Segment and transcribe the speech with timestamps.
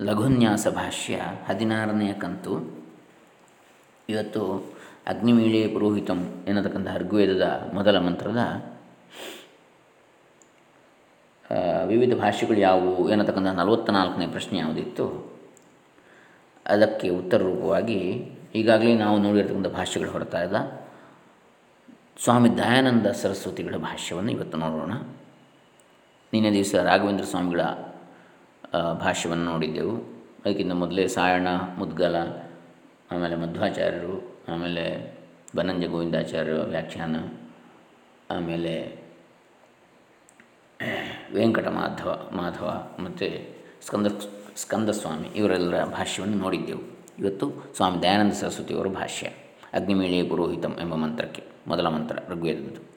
[0.00, 2.84] ಲಘುನ್ಯಾಸ ಭಾಷ್ಯ ಹದಿನಾರನೆಯ ಕಂತು.
[4.08, 4.72] ಇವತ್ತು
[5.06, 8.36] ಅಗ್ನಿಮೀಳೆ ಪುರೋಹಿತಂ ಎನ್ನತಕ್ಕಂಥ ಋಗ್ವೇದದ ಮೊದಲ ಮಂತ್ರದ
[11.84, 15.36] ವಿವಿಧ ಭಾಷೆಗಳು ಯಾವುವು ಎನ್ನತಕ್ಕಂಥ ನಲವತ್ತ ನಾಲ್ಕನೇ ಪ್ರಶ್ನೆ ಯಾವುದಿತ್ತು.
[16.66, 18.00] ಅದಕ್ಕೆ ಉತ್ತರ ರೂಪವಾಗಿ
[18.54, 20.56] ಈಗಾಗಲೇ ನಾವು ನೋಡಿರ್ತಕ್ಕಂಥ ಭಾಷೆಗಳು ಹೊರತಾ ಇದ್ದ
[22.24, 24.92] ಸ್ವಾಮಿ ದಯಾನಂದ ಸರಸ್ವತಿಗಳ ಭಾಷ್ಯವನ್ನು ಇವತ್ತು ನೋಡೋಣ.
[26.32, 27.60] ನಿನ್ನೆ ದಿವಸ ರಾಘವೇಂದ್ರ ಸ್ವಾಮಿಗಳ
[28.74, 29.96] ಭಾಷ್ಯವನ್ನು ನೋಡಿದ್ದೆವು.
[30.44, 31.48] ಅದಕ್ಕಿಂತ ಮೊದಲೇ ಸಾಯಣ,
[31.78, 32.16] ಮುದ್ಗಲ,
[33.10, 34.84] ಆಮೇಲೆ ಮಧ್ವಾಚಾರ್ಯರು, ಆಮೇಲೆ
[35.56, 37.16] ಬನಂಜ ಗೋವಿಂದಾಚಾರ್ಯರ ವ್ಯಾಖ್ಯಾನ,
[38.30, 38.74] ಆಮೇಲೆ
[41.34, 44.06] ವೆಂಕಟ ಮಾಧವ ಮಾಧವ ಮತ್ತು ಸ್ಕಂದ,
[44.56, 46.82] ಸ್ಕಂದಸ್ವಾಮಿ ಇವರೆಲ್ಲರ ಭಾಷ್ಯವನ್ನು ನೋಡಿದ್ದೆವು.
[47.18, 49.26] ಇವತ್ತು ಸ್ವಾಮಿ ದಯಾನಂದ ಸರಸ್ವತಿಯವರ ಭಾಷ್ಯ,
[49.72, 52.87] ಅಗ್ನಿಮೇಳಿಯ ಪುರೋಹಿತಂ ಎಂಬ ಮಂತ್ರಕ್ಕೆ, ಮೊದಲ ಮಂತ್ರ ಋಗ್ವೇದದ್ದು.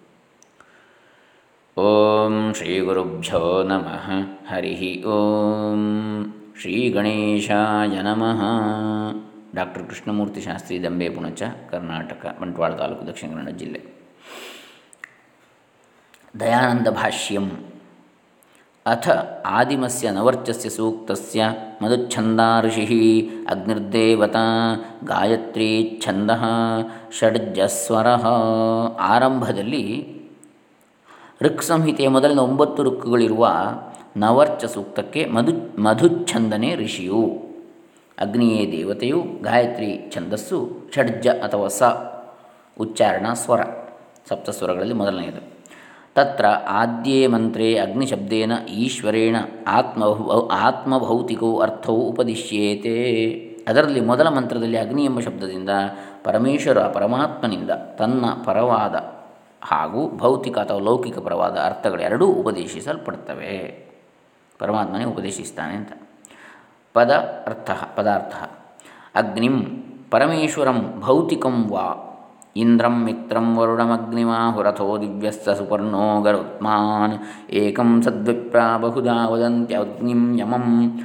[2.54, 4.06] ಶ್ರೀ ಗುರುಭ್ಯೋ ನಮಃ
[4.50, 4.74] ಹರಿ
[5.06, 5.82] ಓಂ
[6.62, 8.42] ಶ್ರೀ ಗಣೇಶಾಯ ನಮಃ
[9.56, 13.82] ಡಾಕ್ಟರ್ ಕೃಷ್ಣಮೂರ್ತಿ ಶಾಸ್ತ್ರಿ ದಂಬೆ ಪುಣಚ ಕರ್ನಾಟಕ ಬಂಟ್ವಾಳ ತಾಲೂಕು ದಕ್ಷಿಣ ಕನ್ನಡ ಜಿಲ್ಲೆ
[16.42, 17.48] ದಯಾನಂದ ಭಾಷ್ಯಂ
[18.86, 19.08] ಅಥ
[19.52, 21.42] ಆದಿಮಸ್ಯ ನವರ್ಚಸ್ಯ ಸೂಕ್ತಸ್ಯ
[21.82, 22.86] ಮಧುಚ್ಛಂದಾ ಋಷಿ
[23.50, 24.46] ಅಗ್ನಿರ್ದೇವತಾ
[25.04, 26.32] ಗಾಯತ್ರಿ ಛಂದ
[27.20, 28.08] ಷಡ್ಜಸ್ವರ
[29.08, 29.84] ಆರಂಭದಲ್ಲಿ
[31.42, 33.50] ಋಕ್ ಸಂಹಿತೆಯ ಮೊದಲಿನ ಒಂಬತ್ತು ಋಕ್ಕುಗಳಿರುವ
[34.18, 37.42] ನವರ್ಚ ಸೂಕ್ತಕ್ಕೆ ಮಧು, ಮಧುಚ್ಛಂದನೆ ಋಷಿಯು.
[38.20, 41.84] ಅಗ್ನಿಯೇ ದೇವತೆಯು, ಗಾಯತ್ರಿ ಛಂದಸ್ಸು, ಷಡ್ಜ ಅಥವಾ ಸ,
[42.80, 43.62] ಉಚ್ಚಾರಣ ಸ್ವರ.
[44.30, 45.52] ಸಪ್ತಸ್ವರಗಳಲ್ಲಿ ಮೊದಲನೆಯದು.
[46.16, 49.36] ತತ್ರ ಆದ್ಯೇ ಮಂತ್ರೇ ಅಗ್ನಿಶಬ್ದೇನ ಈಶ್ವರೇಣ
[49.68, 50.04] ಆತ್ಮ
[50.52, 53.24] ಆತ್ಮಭೌತಿಕೋ ಅರ್ಥವು ಉಪದಿಶ್ಯೇತೆ.
[53.68, 55.70] ಅದರಲ್ಲಿ ಮೊದಲ ಮಂತ್ರದಲ್ಲಿ ಅಗ್ನಿ ಎಂಬ ಶಬ್ದದಿಂದ
[56.24, 59.21] ಪರಮೇಶ್ವರ ಪರಮಾತ್ಮನಿಂದ ತನ್ನ ಪರವಾದ
[59.62, 63.88] ಹಾಗೂ ಭೌತಿಕ ಅಥವಾ ಲೌಕಿಕ ಪರವಾದ ಅರ್ಥಗಳೆರಡೂ ಉಪದೇಶಿಸಲ್ಪಡ್ತವೆ.
[64.60, 65.92] ಪರಮಾತ್ಮನೇ ಉಪದೇಶಿಸ್ತಾನೆ ಅಂತ.
[66.94, 68.50] ಪದ ಅರ್ಥ, ಪದಾರ್ಥ.
[69.16, 69.62] ಅಗ್ನಿಂ
[70.12, 72.08] ಪರಮೇಶ್ವರಂ ಭೌತಿಕಂ ವಾ.
[72.56, 77.20] ಇಂದ್ರಂ ಮಿತ್ರಂ ವರುಣಮಗ್ನಿಮಾಹುರಥೋ ದಿವ್ಯಸ್ಸ ಸುಪರ್ಣೋ ಗರುತ್ಮಾನ್.
[77.50, 81.02] ಏಕಂ ಸದ್ವಿಪ್ರಾ ಬಹುಧಾ ವದಂತ್ಯಗ್ನಿಂ ಯಮಂ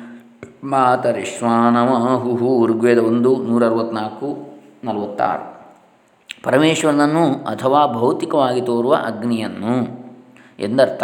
[0.65, 2.67] ಮಾತರಿಶ್ವಾನಮಾಹುಹು.
[2.67, 4.39] ಋಗ್ವೇದ ಒಂದು ನೂರ ಅರವತ್ನಾಲ್ಕು
[4.85, 5.56] ನಲವತ್ತಾರು.
[6.47, 9.75] ಪರಮೇಶ್ವರನನ್ನು ಅಥವಾ ಭೌತಿಕವಾಗಿ ತೋರುವ ಅಗ್ನಿಯನ್ನು
[10.59, 11.03] ಎಂದರ್ಥ.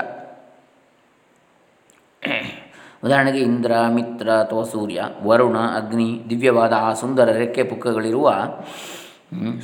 [3.05, 8.35] ಉದಾಹರಣೆಗೆ ಇಂದ್ರ, ಮಿತ್ರ ಅಥವಾ ಸೂರ್ಯ, ವರುಣ, ಅಗ್ನಿ, ದಿವ್ಯವಾದ ಆ ಸುಂದರ ರೆಕ್ಕೆ ಪುಕ್ಕಗಳಿರುವ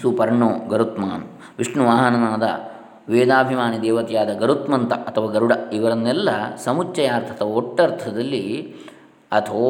[0.02, 1.24] ಸುಪರ್ಣೋ, ಗರುತ್ಮಾನ್,
[1.58, 2.42] ವಿಷ್ಣು ವಾಹನನಾದ
[3.08, 8.74] ವೇದಾಭಿಮಾನಿ ದೇವತೆಯಾದ ಗರುತ್ಮಂತ ಅಥವಾ ಗರುಡ ಇವರನ್ನೆಲ್ಲ ಸಮುಚ್ಚಯಾರ್ಥ ಅಥವಾ ಒಟ್ಟರ್ಥದಲ್ಲಿ
[9.32, 9.64] ಅಥೋ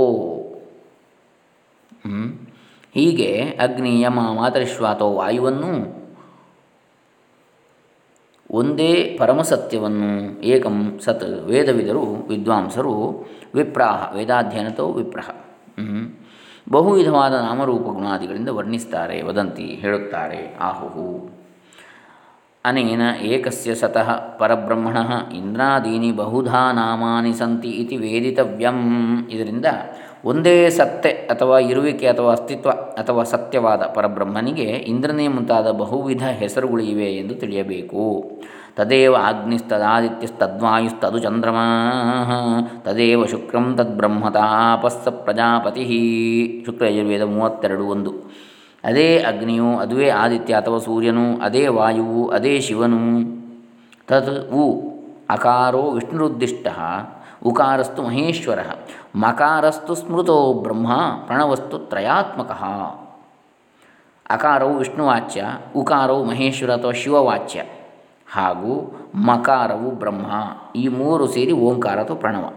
[2.95, 4.21] ಹೀಗೆ ಅಗ್ನಿ, ಯಮ
[4.89, 5.98] ಅಥವಾ ವಾಯುವನ್ನು
[8.51, 12.95] ಒಂದೇ ಪರಮಸತ್ಯವನ್ನು ಏಕಂ ಸತ್ ವೇದವಿದರು ವಿದ್ವಾಂಸರು
[13.55, 15.29] ವಿಪ್ರಾಹ, ವೇದಾಧ್ಯಯನತೋ ವಿಪ್ರಹ.
[16.73, 21.39] ಬಹು ವಿಧವಾದ ನಾಮರೂಪ ಗುಣಾದಿಗಳಿಂದ ವರ್ಣಿಸ್ತಾರೆ, ವದಂತಿ ಹೇಳುತ್ತಾರೆ, ಆಹುಹು.
[22.65, 24.97] ಅನೇನ ಏಕಸ್ಯ ಸತಃ ಪರಬ್ರಹ್ಮಣ
[25.35, 28.79] ಇಂದ್ರಾದೀನಿ ಬಹುಧಾ ನಾಮಾನಿ ಸಂತಿ ಇತಿ ವೇದಿತವ್ಯಂ.
[29.31, 29.67] ಇದರಿಂದ
[30.25, 37.35] ಒಂದೇ ಸತ್ತೆ ಅಥವಾ ಇರುವಿಕೆ ಅಥವಾ ಅಸ್ತಿತ್ವ ಅಥವಾ ಸತ್ಯವಾದ ಪರಬ್ರಹ್ಮನಿಗೆ ಇಂದ್ರನೇ ಮುಂತಾದ ಬಹುವಿಧ ಹೆಸರುಗಳು ಇವೆ ಎಂದು
[37.35, 38.31] ತಿಳಿಯಬೇಕು.
[38.77, 41.57] ತದೇವ ಅಗ್ನಿಸ್ತದಾದಿತ್ಯಸ್ತದ್ವಾಯುಸ್ತದು ಚಂದ್ರಮ,
[42.83, 46.63] ತದೇವ ಶುಕ್ರಂ ತದ್ಬ್ರಹ್ಮತಾಪಸ್ಸ ಪ್ರಜಾಪತಿ.
[46.67, 48.13] ಶುಕ್ರ ಯಜುರ್ವೇದ ಮೂವತ್ತೆರಡು ಒಂದು.
[48.85, 53.39] ಅದೇ ಅಗ್ನಿಯು ಅದುವೇ ಆದಿತ್ಯ ಅಥವಾ ಸೂರ್ಯನು, ಅದೇ ವಾಯುವು, ಅದೇ ಶಿವನು.
[54.07, 54.83] ತತ್ ಉ
[55.31, 56.69] ಅಕಾರೋ ವಿಷ್ಣುರುದ್ದಿಷ್ಟ
[57.45, 58.59] ಉಕಾರಸ್ತು ಮಹೇಶ್ವರ.
[59.15, 62.51] ಮಕಾರಸ್ತು ಸ್ಮೃತೋ ಬ್ರಹ್ಮ ಪ್ರಣವಸ್ತು ತ್ರಯಾತ್ಮಕ.
[64.31, 65.45] ಅಕಾರವು ವಿಷ್ಣುವಾಚ್ಯ,
[65.77, 67.63] ಉಕಾರವು ಮಹೇಶ್ವರ ಅಥವಾ ಶಿವವಾಚ್ಯ.
[68.31, 70.27] ಹಾಗೂ ಮಕಾರವು ಬ್ರಹ್ಮ,
[70.77, 72.53] ಈ ಮೂರು ಸೇರಿ ಓಂಕಾರ ಅಥವಾ ಪ್ರಣವ.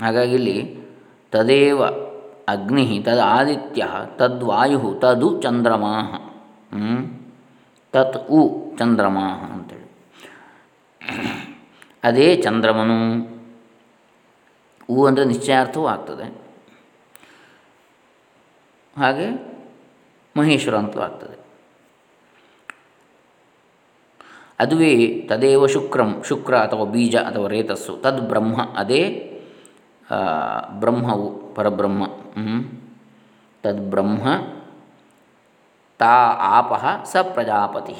[0.00, 0.86] ಹಾಗಾಗಿ ಇಲ್ಲಿ
[1.32, 1.84] ತದೇವ
[2.48, 3.86] ಅಗ್ನಿ ತದ್ ಆದಿತ್ಯ
[4.16, 6.00] ತದ್ವಾಯು ತದು ಚಂದ್ರಮಾ.
[7.92, 9.86] ತತ್ ಉ ಚಂದ್ರಮಾ ಅಂತೇಳಿ.
[12.06, 12.98] ಅದೇ ಚಂದ್ರಮನು.
[14.90, 16.26] ಉ ಅಂದರೆ ನಿಶ್ಚಯಾರ್ಥವೂ ಆಗ್ತದೆ
[18.96, 19.26] ಹಾಗೆ
[20.36, 21.36] ಮಹೇಶ್ವರ ಅಂತಲೂ ಆಗ್ತದೆ.
[24.58, 24.92] ಅದುವೇ
[25.28, 29.02] ತದೇವ ಶುಕ್ರಂ, ಶುಕ್ರ ಅಥವಾ ಬೀಜ ಅಥವಾ ರೇತಸ್ಸು, ತದ್ ಬ್ರಹ್ಮ, ಅದೇ
[30.80, 32.04] ಬ್ರಹ್ಮವು ಪರಬ್ರಹ್ಮ
[33.64, 34.24] ತದ್ ಬ್ರಹ್ಮ,
[36.00, 36.14] ತಾ
[36.56, 37.94] ಆಪಃ ಸ ಪ್ರಜಾಪತಿ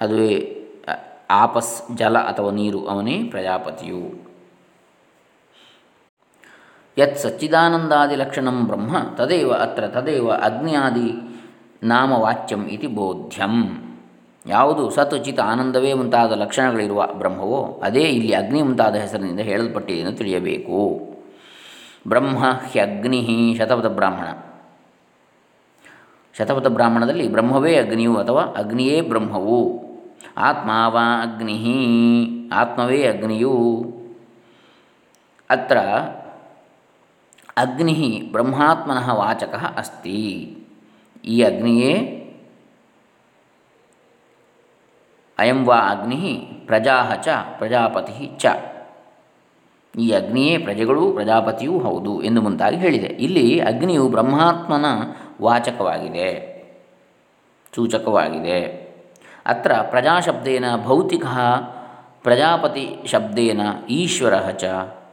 [0.00, 0.60] ಅದುವೇ
[1.30, 4.34] ಆಪಸ್, ಜಲ ಅಥವಾ ನೀರು, ಅವನೇ ಪ್ರಜಾಪತಿಯು.
[6.98, 11.38] ಯತ್ ಸಚ್ಚಿದಾನಂದಾದಿಲಕ್ಷಣಂ ಬ್ರಹ್ಮ, ತದೇವ ಅತ್ರ ತದೇವ ಅಗ್ನಿಯಾದಿ
[11.82, 13.80] ನಾಮವಾಚ್ಯಂ ಇತಿ ಬೋಧ್ಯಂ.
[14.46, 21.00] ಯಾವುದು ಸತ್ ಚಿತ್ ಆನಂದವೇ ಮುಂತಾದ ಲಕ್ಷಣಗಳಿರುವ ಬ್ರಹ್ಮವೋ, ಅದೇ ಇಲ್ಲಿ ಅಗ್ನಿ ಮುಂತಾದ ಹೆಸರಿನಿಂದ ಹೇಳಲ್ಪಟ್ಟಿದೆ ಎಂದು ತಿಳಿಯಬೇಕು.
[22.08, 24.26] ಬ್ರಹ್ಮ ಹ್ಯಗ್ನಿ ಶತಪಥ ಬ್ರಾಹ್ಮಣ.
[26.38, 29.83] ಶತಪಥ ಬ್ರಾಹ್ಮಣದಲ್ಲಿ ಬ್ರಹ್ಮವೇ ಅಗ್ನಿಯು ಅಥವಾ ಅಗ್ನಿಯೇ ಬ್ರಹ್ಮವು.
[30.36, 31.58] ಆತ್ಮಾವ ಅಗ್ನಿ
[32.52, 33.54] ಆತ್ಮವೇ ಅಗ್ನಿಯು.
[35.50, 35.78] ಅತ್ರ
[37.56, 40.20] ಅಗ್ನಿ ಬ್ರಹ್ಮಾತ್ಮನಃ ವಾಚಕ ಅಸ್ತಿ.
[41.24, 42.20] ಈ ಅಗ್ನಿಯೇ
[45.38, 47.28] ಅಯಂ ವಾ ಅಗ್ನಿ ಪ್ರಜಾ ಚ
[47.58, 48.46] ಪ್ರಜಾಪತಿ ಚ.
[49.98, 53.06] ಈ ಅಗ್ನಿಯೇ ಪ್ರಜೆಗಳು ಪ್ರಜಾಪತಿಯೂ ಹೌದು ಎಂದು ಮುಂತಾಗಿ ಹೇಳಿದೆ.
[53.06, 54.86] ಇಲ್ಲಿ ಅಗ್ನಿಯು ಬ್ರಹ್ಮಾತ್ಮನ
[55.42, 56.28] ವಾಚಕವಾಗಿದೆ,
[57.74, 58.83] ಸೂಚಕವಾಗಿದೆ.
[59.46, 61.26] ಅತ್ರ ಪ್ರಜಾಶಬ್ದೇನ ಭೌತಿಕ,
[62.22, 63.60] ಪ್ರಜಾಪತಿ ಶಬ್ದೇನ
[63.90, 64.64] ಈಶ್ವರ ಚ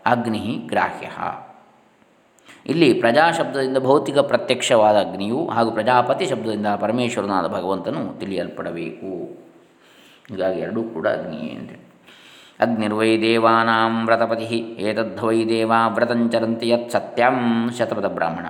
[0.05, 1.07] ಅಗ್ನಿ ಗ್ರಾಹ್ಯ.
[2.65, 9.11] ಇಲ್ಲಿ ಪ್ರಜಾಶಬ್ದದಿಂದ ಭೌತಿಕ ಪ್ರತ್ಯಕ್ಷವಾದ ಅಗ್ನಿಯು ಹಾಗೂ ಪ್ರಜಾಪತಿ ಶಬ್ದದಿಂದ ಪರಮೇಶ್ವರನಾದ ಭಗವಂತನು ತಿಳಿಯಲ್ಪಡಬೇಕು.
[10.29, 11.71] ಹೀಗಾಗಿ ಎರಡೂ ಕೂಡ ಅಗ್ನಿಯೇ ಅಂತ.
[12.59, 14.43] ಅಗ್ನಿರ್ವೈ ದೇವಾನಾಂ ವ್ರತಪತಿ,
[14.79, 18.45] ಏತದ್ವೈ ದೇವಾ ವ್ರತಂಚರಂತಿ ಯತ್ ಸತ್ಯಂ ಶತಪಥ ಬ್ರಾಹ್ಮಣ.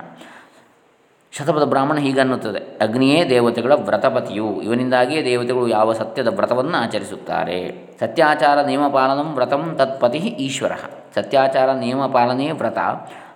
[1.38, 7.86] ಶತಪಥ ಬ್ರಾಹ್ಮಣ ಹೀಗನ್ನುತ್ತದೆ, ಅಗ್ನಿಯೇ ದೇವತೆಗಳ ವ್ರತಪತಿಯು, ಇವನಿಂದಾಗಿಯೇ ದೇವತೆಗಳು ಯಾವ ಸತ್ಯದ ವ್ರತವನ್ನು ಆಚರಿಸುತ್ತಾರೆ?
[8.00, 10.72] ಸತ್ಯಾಚಾರ ನಿಯಮಪಾಲನಂ ವ್ರತಂ ತತ್ಪತಿ ಈಶ್ವರ.
[11.14, 12.78] ಸತ್ಯಾಚಾರ ನಿಯಮಪಾಲನೆ ವ್ರತ,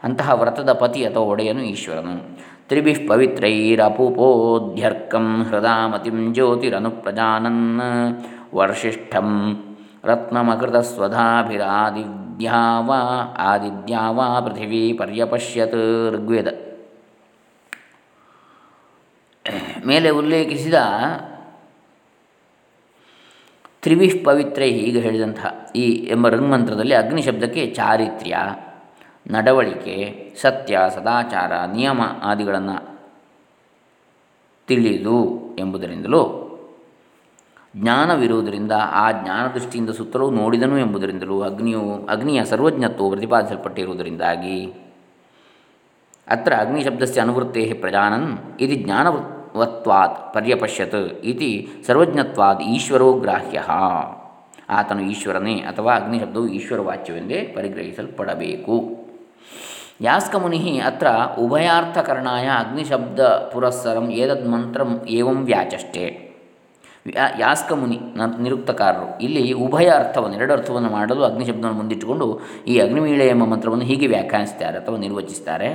[0.02, 2.36] ಅಂತಹ ವ್ರತದ ಪತಿ ಅಥವಾ ಒಡೆಯನು ಈಶ್ವರನು.
[2.68, 8.20] ತ್ರಿಭಿ ಪವಿತ್ರೈರಪುಪೋಧ್ಯರ್ಕಂ ಹೃದಾಮತಿಂ ಜ್ಯೋತಿರನುಪ್ರಜಾನನ್
[8.54, 9.62] ವರ್ಷಿಷ್ಠಂ
[10.04, 12.92] ರತ್ನಮಕೃತ ಸ್ವಧಾಭಿರಾದಿದ್ಯಾವ
[13.38, 16.65] ಆದಿದ್ಯಾವ, ಪೃಥಿವೀ ಪರ್ಯಪಶ್ಯತ್ ಋಗ್ವೇದ.
[19.86, 20.74] ಮೇಲೆ ಉಲ್ಲೇಖಿಸಿದ
[23.82, 28.36] ತ್ರಿವಿಷ್ ಪವಿತ್ರೈ ಈಗ ಹೇಳಿದಂತಹ ಈ ಎಂಬ ಋಣ್ಮಂತ್ರದಲ್ಲಿ ಅಗ್ನಿ ಶಬ್ದಕ್ಕೆ ಚಾರಿತ್ರ್ಯ,
[29.28, 29.96] ನಡವಳಿಕೆ,
[30.40, 32.96] ಸತ್ಯ, ಸದಾಚಾರ, ನಿಯಮ ಆದಿಗಳನ್ನು
[34.68, 36.42] ತಿಳಿದು ಎಂಬುದರಿಂದಲೂ,
[37.76, 44.72] ಜ್ಞಾನವಿರುವುದರಿಂದ ಆ ಜ್ಞಾನ ದೃಷ್ಟಿಯಿಂದ ಸುತ್ತಲೂ ನೋಡಿದನು ಎಂಬುದರಿಂದಲೂ, ಅಗ್ನಿಯು, ಅಗ್ನಿಯ ಸರ್ವಜ್ಞತ್ವವು ಪ್ರತಿಪಾದಿಸಲ್ಪಟ್ಟಿರುವುದರಿಂದಾಗಿ,
[46.28, 48.74] ಅತ್ರ ಅಗ್ನಿಶಬ್ದಸ್ಯ ಅನುವೃತ್ತೇ ಪ್ರಜಾನನ್ ಇದು
[49.56, 53.58] ಜ್ಞಾನವತ್ವಾತ್ ಪರ್ಯಪಶ್ಯತ್ ಇತಿ ಸರ್ವಜ್ಞತ್ವಾದ್ ಈಶ್ವರೋ ಗ್ರಾಹ್ಯ.
[54.68, 58.74] ಆತನು ಈಶ್ವರನೇ ಅಥವಾ ಅಗ್ನಿಶಬ್ದವು ಈಶ್ವರವಾಚ್ಯವೆಂದೇ ಪರಿಗ್ರಹಿಸಲ್ಪಡಬೇಕು.
[60.00, 61.06] ಯಾಸ್ಕಮುನಿ ಅತ್ರ
[61.38, 63.20] ಉಭಯಾರ್ಥಕರಣಾಯ ಅಗ್ನಿಶಬ್ದ
[63.52, 66.04] ಪುರಸ್ಸರಂ ಏತದ್ ಮಂತ್ರಂ ಏವಂ ವ್ಯಾಚಷ್ಟೆ.
[67.38, 67.98] ಯಾಸ್ಕಮುನಿ
[68.38, 69.22] ನಿರುಕ್ತಕಾರರು.
[69.22, 74.96] ಇಲ್ಲಿ ಉಭಯ ಅರ್ಥವನ್ನು, ಎರಡು ಅರ್ಥವನ್ನು ಮಾಡಲು ಅಗ್ನಿಶಬ್ದವನ್ನು ಮುಂದಿಟ್ಟುಕೊಂಡು ಈ ಅಗ್ನಿವೀಳೆ ಎಂಬ ಮಂತ್ರವನ್ನು ಹೀಗೆ ವ್ಯಾಖ್ಯಾನಿಸ್ತಾರೆ ಅಥವಾ
[74.96, 75.70] ನಿರ್ವಚಿಸ್ತಾರೆ.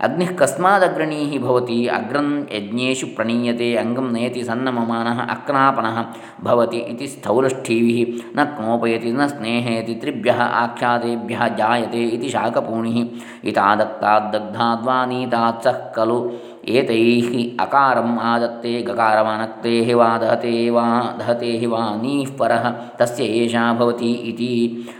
[0.00, 6.04] अग्निः कस्मादग्रणीः भवति। अग्रं यज्ञेषु प्रणीयते। अङ्गं नयति सन्नममानः अक्रापणः
[6.40, 13.08] भवति इति स्थौलष्ठीभिः। न क्नोपयति, न स्नेहयति त्रिभ्यः आख्यातेभ्यः जायते इति शाकपूणिः।
[13.48, 16.30] इतादत्ताद्दग्धाद्वा नीतात् सः खलु।
[16.64, 17.28] ಏತೈಃ
[17.60, 20.84] ಅಕಾರಂ ಆದತ್ತೆ ಗಕಾರಮಾನಕ್ತೆ ವಾ ದಹತೆ ವಾ
[21.18, 22.64] ದಹತೆ ವಾ ನೀಃ ಪರಃ
[22.96, 24.50] ತಸ್ಯ ಏಷಾ ಭವತಿ ಇತಿ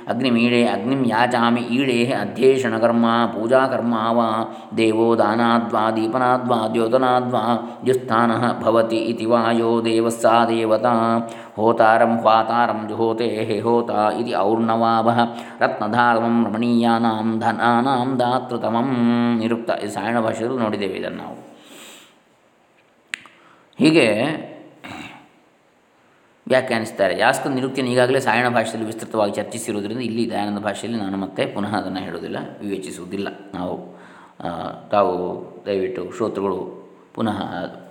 [0.08, 4.28] ಅಗ್ನಿಮೀಳೆ ಅಗ್ನಿಂ ಯಾಚಾಮಿ ಈಳೇ ಅಧ್ಯೇಷಣಕರ್ಮ ಪೂಜಾಕರ್ಮ ವಾ
[4.76, 7.42] ದೇವೋ ದಾನಾದ್ವಾ ದೀಪನಾದ್ವಾ ದ್ಯೋತನಾದ್ವಾ
[7.84, 10.94] ದ್ಯುಸ್ಥಾನಃ ಭವತಿ ಇತಿ ವಾ ಯೋ ದೇವಸ್ಸಾ ದೇವತಾ
[11.56, 13.28] ಹೋತಾರಂ ಹ್ವಾತಾರಂ ಜುಹೋತೆ
[13.60, 13.90] ಹೋತ
[14.20, 15.20] ಇತಿ ಔರ್ಣವಾಭಃ
[15.60, 18.90] ರತ್ನಧಾರಮಂ ರಮಣೀಯಾನಾಂ ಧನಾನಾಂ ದಾತೃತಮಂ
[19.38, 21.36] ನಿರುಕ್ತ ಇದು ಸಾಯಣ ಭಾಷೆಯಲ್ಲಿ ನೋಡಿದ್ದೇವೆ ಇದನ್ನು ನಾವು
[23.80, 24.06] ಹೀಗೆ,
[26.48, 27.18] ವ್ಯಾಖ್ಯಾನಿಸ್ತಾರೆ.
[27.18, 32.38] ಯಾಸ್ಕ ನಿರುಕ್ತಿಯನ್ನು ಈಗಾಗಲೇ ಸಾಯಣ ಭಾಷೆಯಲ್ಲಿ ವಿಸ್ತೃತವಾಗಿ ಚರ್ಚಿಸಿರುವುದರಿಂದ ಇಲ್ಲಿ ದಯಾನಂದ ಭಾಷೆಯಲ್ಲಿ ನಾನು ಮತ್ತೆ ಪುನಃ ಅದನ್ನು ಹೇಳುವುದಿಲ್ಲ,
[32.60, 33.28] ವಿವೇಚಿಸುವುದಿಲ್ಲ.
[33.54, 33.74] ನಾವು
[34.90, 35.14] ತಾವು
[35.66, 36.58] ದಯವಿಟ್ಟು ಶ್ರೋತೃಗಳು
[37.14, 37.38] ಪುನಃ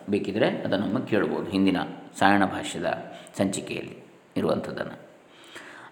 [0.09, 1.81] ಬೇಕಿದ್ದರೆ ಅದನ್ನು ಕೇಳ್ಬೋದು ಹಿಂದಿನ
[2.19, 2.89] ಸಾಯಣ ಭಾಷ್ಯದ
[3.37, 3.97] ಸಂಚಿಕೆಯಲ್ಲಿ
[4.37, 5.08] ಇರುವಂಥದ್ದನ್ನು.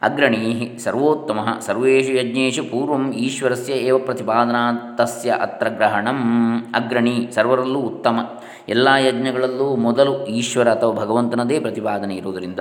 [0.01, 6.19] ಅಗ್ರಣೀ ಸರ್ವೋತ್ತಮ ಸರ್ವೇಷು ಯಜ್ಞೇಶು ಪೂರ್ವ ಈಶ್ವರಸ್ಯ ಏವ ಪ್ರತಿಪಾದನಾ ತಸ್ಯ ಅತ್ರ ಗ್ರಹಣಂ
[6.75, 8.19] ಅಗ್ರಣಿ ಸರ್ವರಲ್ಲೂ ಉತ್ತಮ।
[8.69, 12.59] ಎಲ್ಲ ಯಜ್ಞಗಳಲ್ಲೂ ಮೊದಲು ಈಶ್ವರ ಅಥವಾ ಭಗವಂತನದೇ ಪ್ರತಿಪಾದನೆ ಇರುವುದರಿಂದ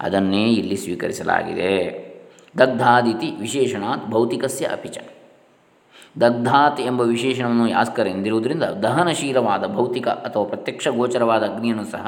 [0.00, 2.06] ಅದನ್ನೇ ಇಲ್ಲಿ ಸ್ವೀಕರಿಸಲಾಗಿದೆ।
[2.58, 4.98] ದಗ್ಧಾದಿತಿ ವಿಶೇಷಣಾತ್ ಭೌತಿಕಸ್ಯ ಅಪಿಚ
[6.20, 12.06] ದಗ್ಧಾತ್ ಎಂಬ ವಿಶೇಷಣವನ್ನು ಯಾಸ್ಕರ್ ಎಂದಿರುವುದರಿಂದ ದಹನಶೀಲವಾದ ಭೌತಿಕ ಅಥವಾ ಪ್ರತ್ಯಕ್ಷ ಗೋಚರವಾದ ಅಗ್ನಿಯನ್ನು ಸಹ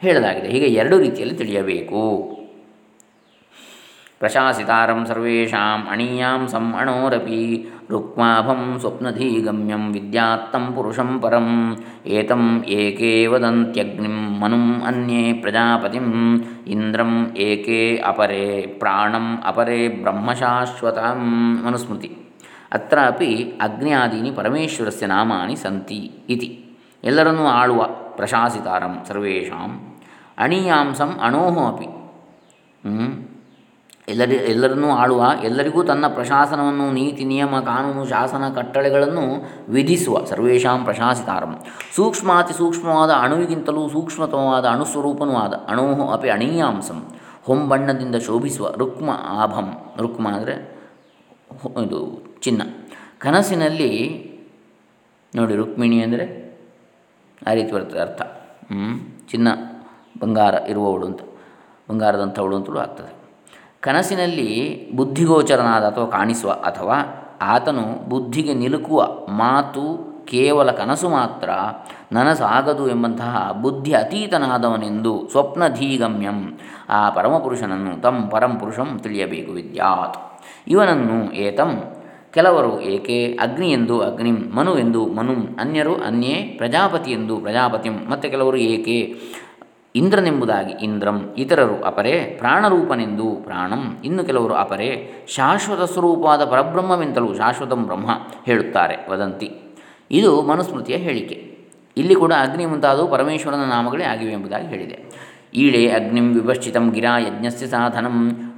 [0.00, 2.43] ಹೇಳಲಾಗಿದೆ। ಹೀಗೆ ಎರಡು ರೀತಿಯಲ್ಲಿ ತಿಳಿಯಬೇಕು।
[4.20, 7.40] ಪ್ರಶಾಸಿತಾರಂ ಸರ್ವೇಷಾಂ ಅಣೀಯಾಂ ಸಂ ಅಣೋರಪಿ
[7.90, 11.48] ರುಕ್ಮಾಭಂ ಸ್ವಪ್ನಧೀಗಮ್ಯಂ ವಿದ್ಯಾತ್ತಂ ಪುರುಷಂ ಪರಂ
[12.06, 12.44] ಏತಂ
[12.76, 16.08] ಏಕೆ ವದಂತ್ಯಗ್ನಿಂ ಮನುಂ ಅನ್ಯೇ ಪ್ರಜಾಪತಿಂ
[16.66, 18.44] ಇಂದ್ರಂ ಏಕೆ ಅಪರೇ
[18.78, 21.22] ಪ್ರಾಣಂ ಅಪರೇ ಬ್ರಹ್ಮಶಾಶ್ವತಂ
[21.66, 22.10] ಮನುಸ್ಮೃತಿ
[22.72, 23.30] ಅತ್ರಾಪಿ
[23.60, 26.48] ಅಗ್ನ್ಯಾದೀನಿ ಪರಮೇಶ್ವರಸ್ಯ ನಾಮಾನಿ ಸಂತಿ ಇತಿ
[27.04, 27.82] ಎಲ್ಲರನ್ನೂ ಆಳುವ
[28.16, 29.72] ಪ್ರಶಾಸಿತಾರಂ ಸರ್ವೇಷಾಂ
[30.38, 31.88] ಅಣೀಯಾಂಸಂ ಅಣೋಹು ಅಪಿ
[34.08, 39.22] ಎಲ್ಲರಿ, ಎಲ್ಲರನ್ನೂ ಆಳುವ, ಎಲ್ಲರಿಗೂ ತನ್ನ ಪ್ರಶಾಸನವನ್ನು, ನೀತಿ, ನಿಯಮ, ಕಾನೂನು, ಶಾಸನ, ಕಟ್ಟಳೆಗಳನ್ನು
[39.68, 41.52] ವಿಧಿಸುವ, ಸರ್ವೇಷಾಂ ಪ್ರಶಾಸಿತಾರಂ.
[41.96, 47.00] ಸೂಕ್ಷ್ಮಾತಿ ಸೂಕ್ಷ್ಮವಾದ ಅಣುವಿಗಿಂತಲೂ ಸೂಕ್ಷ್ಮತಮವಾದ ಅಣುಸ್ವರೂಪನೂ ಆದ ಅಣು ಅಪಿ ಅಣೀಯಾಂಸಂ.
[47.48, 49.10] ಹೊಂಬಣ್ಣದಿಂದ ಶೋಭಿಸುವ ರುಕ್ಮ
[49.42, 49.70] ಆಭಂ.
[50.00, 50.54] ರುಕ್ಮ ಅಂದರೆ
[51.84, 52.00] ಇದು
[52.42, 52.62] ಚಿನ್ನ.
[53.18, 53.90] ಕನಸಿನಲ್ಲಿ
[55.32, 56.24] ನೋಡಿ ರುಕ್ಮಿಣಿ ಅಂದರೆ
[57.42, 58.22] ಆ ರೀತಿ ಬರ್ತದೆ ಅರ್ಥ.
[59.30, 59.48] ಚಿನ್ನ,
[60.20, 61.22] ಬಂಗಾರ ಇರುವವಳು ಅಂತ,
[61.90, 63.12] ಬಂಗಾರದಂಥವಳು ಅಂತಲೂ ಆಗ್ತದೆ.
[63.84, 64.50] ಕನಸಿನಲ್ಲಿ
[64.96, 66.96] ಬುದ್ಧಿಗೋಚರನಾದ ಅಥವಾ ಕಾಣಿಸುವ ಅಥವಾ
[67.42, 69.84] ಆತನು ಬುದ್ಧಿಗೆ ನಿಲುಕುವ ಮಾತು
[70.24, 71.48] ಕೇವಲ ಕನಸು ಮಾತ್ರ
[72.12, 76.38] ನನಸಾಗದು ಎಂಬಂತಹ ಬುದ್ಧಿ ಅತೀತನಾದವನೆಂದು ಸ್ವಪ್ನಧೀಗಮ್ಯಂ
[76.88, 80.16] ಆ ಪರಮಪುರುಷನನ್ನು ತಂ ಪರಂಪುರುಷಂ ತಿಳಿಯಬೇಕು ವಿದ್ಯಾತ್.
[80.68, 81.72] ಇವನನ್ನು ಏತಂ,
[82.32, 88.56] ಕೆಲವರು ಏಕೆ ಅಗ್ನಿ ಎಂದು ಅಗ್ನಿಂ ಮನು ಎಂದು ಮನುಂ, ಅನ್ಯರು ಅನ್ಯೇ ಪ್ರಜಾಪತಿ ಎಂದು ಪ್ರಜಾಪತಿಂ, ಮತ್ತು ಕೆಲವರು
[88.56, 88.98] ಏಕೆ
[89.94, 98.10] ಇಂದ್ರನೆಂಬುದಾಗಿ ಇಂದ್ರಂ, ಇತರರು ಅಪರೇ ಪ್ರಾಣರೂಪನೆಂದು ಪ್ರಾಣಂ, ಇನ್ನು ಕೆಲವರು ಅಪರೇ ಶಾಶ್ವತ ಸ್ವರೂಪವಾದ ಪರಬ್ರಹ್ಮವೆಂತಲೂ ಶಾಶ್ವತಂ ಬ್ರಹ್ಮ
[98.44, 99.78] ಹೇಳುತ್ತಾರೆ, ವದಂತಿ.
[100.10, 101.58] ಇದು ಮನುಸ್ಮೃತಿಯ ಹೇಳಿಕೆ.
[101.96, 104.98] ಇಲ್ಲಿ ಕೂಡ ಅಗ್ನಿ ಮುಂತಾದವು ಪರಮೇಶ್ವರನ ನಾಮಗಳೇ ಆಗಿವೆ ಎಂಬುದಾಗಿ ಹೇಳಿದೆ.
[105.54, 108.16] ಈಳೆ ಅಗ್ನಿಂ ವಿಭಶ್ಚಿತಂ ಗಿರಾ ಯಜ್ಞಸ್ಯ ಸಾಧನಂ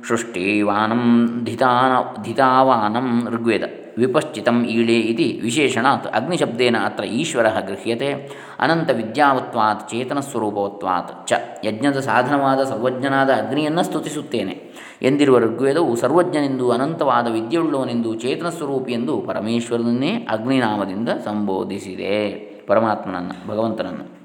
[0.08, 3.85] ಸೃಷ್ಟಿವಾನಂ ಧಿತಾನ, ಧಿತಾವಾನಂ ಋಗ್ವೇದ.
[3.98, 8.12] ವಿಪಶ್ಚಿತಂ ಈಳೆ ಇತಿ ವಿಶೇಷಣಾತ್ ಅಗ್ನಿಶಬ್ದೇನ ಅತ್ರ ಈಶ್ವರ ಗೃಹ್ಯತೆ,
[8.58, 11.32] ಅನಂತ ವಿದ್ಯಾವತ್ವಾತ್ ಚೇತನಸ್ವರೂಪವತ್ವಾತ್ ಚ.
[11.64, 14.86] ಯಜ್ಞದ ಸಾಧನವಾದ ಸರ್ವಜ್ಞನಾದ ಅಗ್ನಿಯನ್ನು ಸ್ತುತಿಸುತ್ತೇನೆ.
[15.02, 18.46] ಎಂದಿರುವ ಋಗ್ವೇದವು ಸರ್ವಜ್ಞನೆಂದು ಅನಂತವಾದ ವಿದ್ಯೆಯುಳ್ಳವನೆಂದು ಚೇತನ
[18.88, 22.30] ಎಂದು ಪರಮೇಶ್ವರನನ್ನೇ ಅಗ್ನಿನಾಮದಿಂದ ಸಂಬೋಧಿಸಿದೆ.
[22.66, 24.16] ಪರಮಾತ್ಮನನ್ನು, ಭಗವಂತನನ್ನು.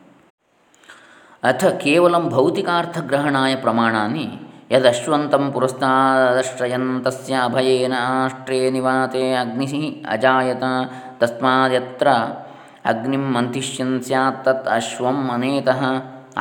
[1.43, 4.27] ಅಥ ಕೇವಲ ಭೌತಿಕಾರ್ಥಗ್ರಹಣಾಯ ಪ್ರಮಾಣಾನಿ
[4.71, 10.65] ಯದಶ್ವಂತಂ ಪುರಸ್ತಾದಶ್ರಯನ್ ತಸ್ಯ ಅಭಯೇನ ಅಷ್ಟ್ರೇ ನಿವಾತೆ ಅಗ್ನಿ ಅಜಾಯತ
[11.21, 12.07] ತಸ್ಮಾದ್ಯತ್ರ
[12.85, 15.81] ಅಗ್ನಿಂ ಮಂಥಿಷ್ಯನ್ ಸ್ಯಾತ್ ತತ್ ಅಶ್ವಂ ಅನೇತಃ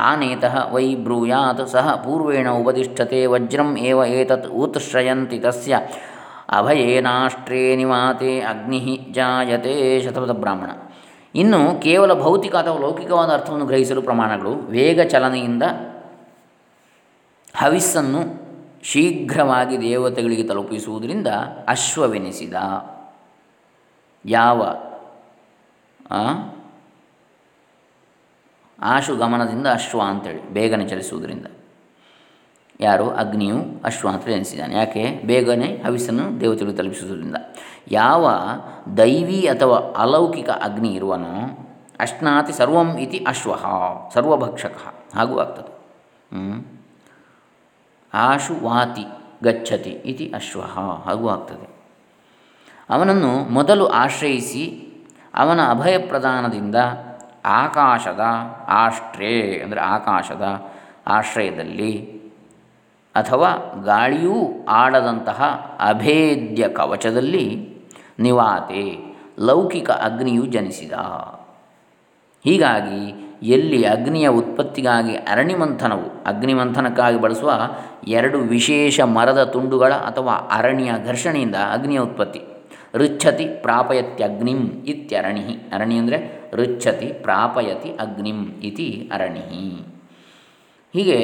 [0.01, 5.81] ಆನೇತಃ ವೈ ಬ್ರೂಯಾತ್ ಸಹ ಪೂರ್ವೇಣ ಉಪತಿಷ್ಠತೆ ವಜ್ರಂ ಏವ ಏತತ್ ಉತ್ಶ್ರಯಂತಿ ತಸ್ಯ
[6.49, 8.79] ಅಭಯೇನಾಷ್ಟ್ರೇ ನಿವಾತೆ ಅಗ್ನಿ
[9.11, 10.71] ಜಾಯತೆ ಶತಪಥ ಬ್ರಾಹ್ಮಣ
[11.35, 15.65] ಇನ್ನು ಕೇವಲ ಭೌತಿಕ ಅಥವಾ ಲೌಕಿಕವಾದ ಅರ್ಥವನ್ನು ಗ್ರಹಿಸಲು ಪ್ರಮಾಣಗಳು ವೇಗ ಚಲನೆಯಿಂದ
[17.55, 18.41] ಹವಿಸ್ಸನ್ನು
[18.83, 21.27] ಶೀಘ್ರವಾಗಿ ದೇವತೆಗಳಿಗೆ ತಲುಪಿಸುವುದರಿಂದ
[21.67, 22.53] ಅಶ್ವವೆನಿಸಿದ.
[24.25, 24.75] ಯಾವ?
[28.81, 31.45] ಆಶು ಗಮನದಿಂದ ಅಶ್ವ ಅಂತೇಳಿ, ಬೇಗನೆ ಚಲಿಸುವುದರಿಂದ.
[32.79, 33.09] ಯಾರು?
[33.09, 34.75] ಅಗ್ನಿಯು ಅಶ್ವ ಅಂತ ಎನಿಸಿದ್ದಾನೆ.
[34.75, 35.21] ಯಾಕೆ?
[35.25, 37.35] ಬೇಗನೆ ಹವಿಸ್ಸನ್ನು ದೇವತೆಗಳಿಗೆ ತಲುಪಿಸುವುದರಿಂದ.
[37.91, 38.29] ಯಾವ
[38.97, 41.67] ದೈವಿ ಅಥವಾ ಅಲೌಕಿಕ ಅಗ್ನಿ ಇರುವನೋ
[41.99, 43.55] ಅಶ್ನಾತಿ ಸರ್ವಂ ಇತಿ ಅಶ್ವ,
[44.13, 44.77] ಸರ್ವಭಕ್ಷಕ,
[45.15, 45.81] ಹಾಗೂ ಆಗ್ತದೆ.
[48.13, 49.05] ಆಶು ವಾತಿ
[49.43, 51.67] ಗಚ್ಚತಿ ಇತಿ ಅಶ್ವ ಹಾಗೂ ಆಗ್ತದೆ
[52.89, 54.63] ಅವನನ್ನು ಮೊದಲು ಆಶ್ರಯಿಸಿ
[55.33, 56.75] ಅವನ ಅಭಯ ಪ್ರದಾನದಿಂದ
[57.45, 58.19] ಆಕಾಶದ
[58.67, 60.71] ಆಶ್ರೇ ಅಂದರೆ ಆಕಾಶದ
[61.07, 62.21] ಆಶ್ರಯದಲ್ಲಿ
[63.15, 63.49] ಅಥವಾ
[63.83, 65.43] ಗಾಳಿಯೂ ಆಡದಂತಹ
[65.79, 67.67] ಅಭೇದ್ಯ ಕವಚದಲ್ಲಿ
[68.19, 70.91] ನಿವಾತೆ ಲೌಕಿಕ ಅಗ್ನಿಯು ಜನಿಸಿದ.
[72.43, 77.51] ಹೀಗಾಗಿ ಎಲ್ಲಿ ಅಗ್ನಿಯ ಉತ್ಪತ್ತಿಗಾಗಿ ಅರಣಿಮಂಥನವು ಅಗ್ನಿಮಂಥನಕ್ಕಾಗಿ ಬಳಸುವ
[78.07, 82.41] ಎರಡು ವಿಶೇಷ ಮರದ ತುಂಡುಗಳ ಅಥವಾ ಅರಣ್ಯ ಘರ್ಷಣೆಯಿಂದ ಅಗ್ನಿಯ ಉತ್ಪತ್ತಿ.
[82.95, 89.39] ರುಚ್ಛತಿ ಪ್ರಾಪಯತ್ಯಗ್ನಿಂ ಇತ್ಯರಣಿ ಅರಣಿ ಅಂದರೆ ರುಚ್ಛತಿ ಪ್ರಾಪಯತಿ ಅಗ್ನಿಂ ಇತಿ ಅರಣಿ
[90.93, 91.19] ಹೀಗೆ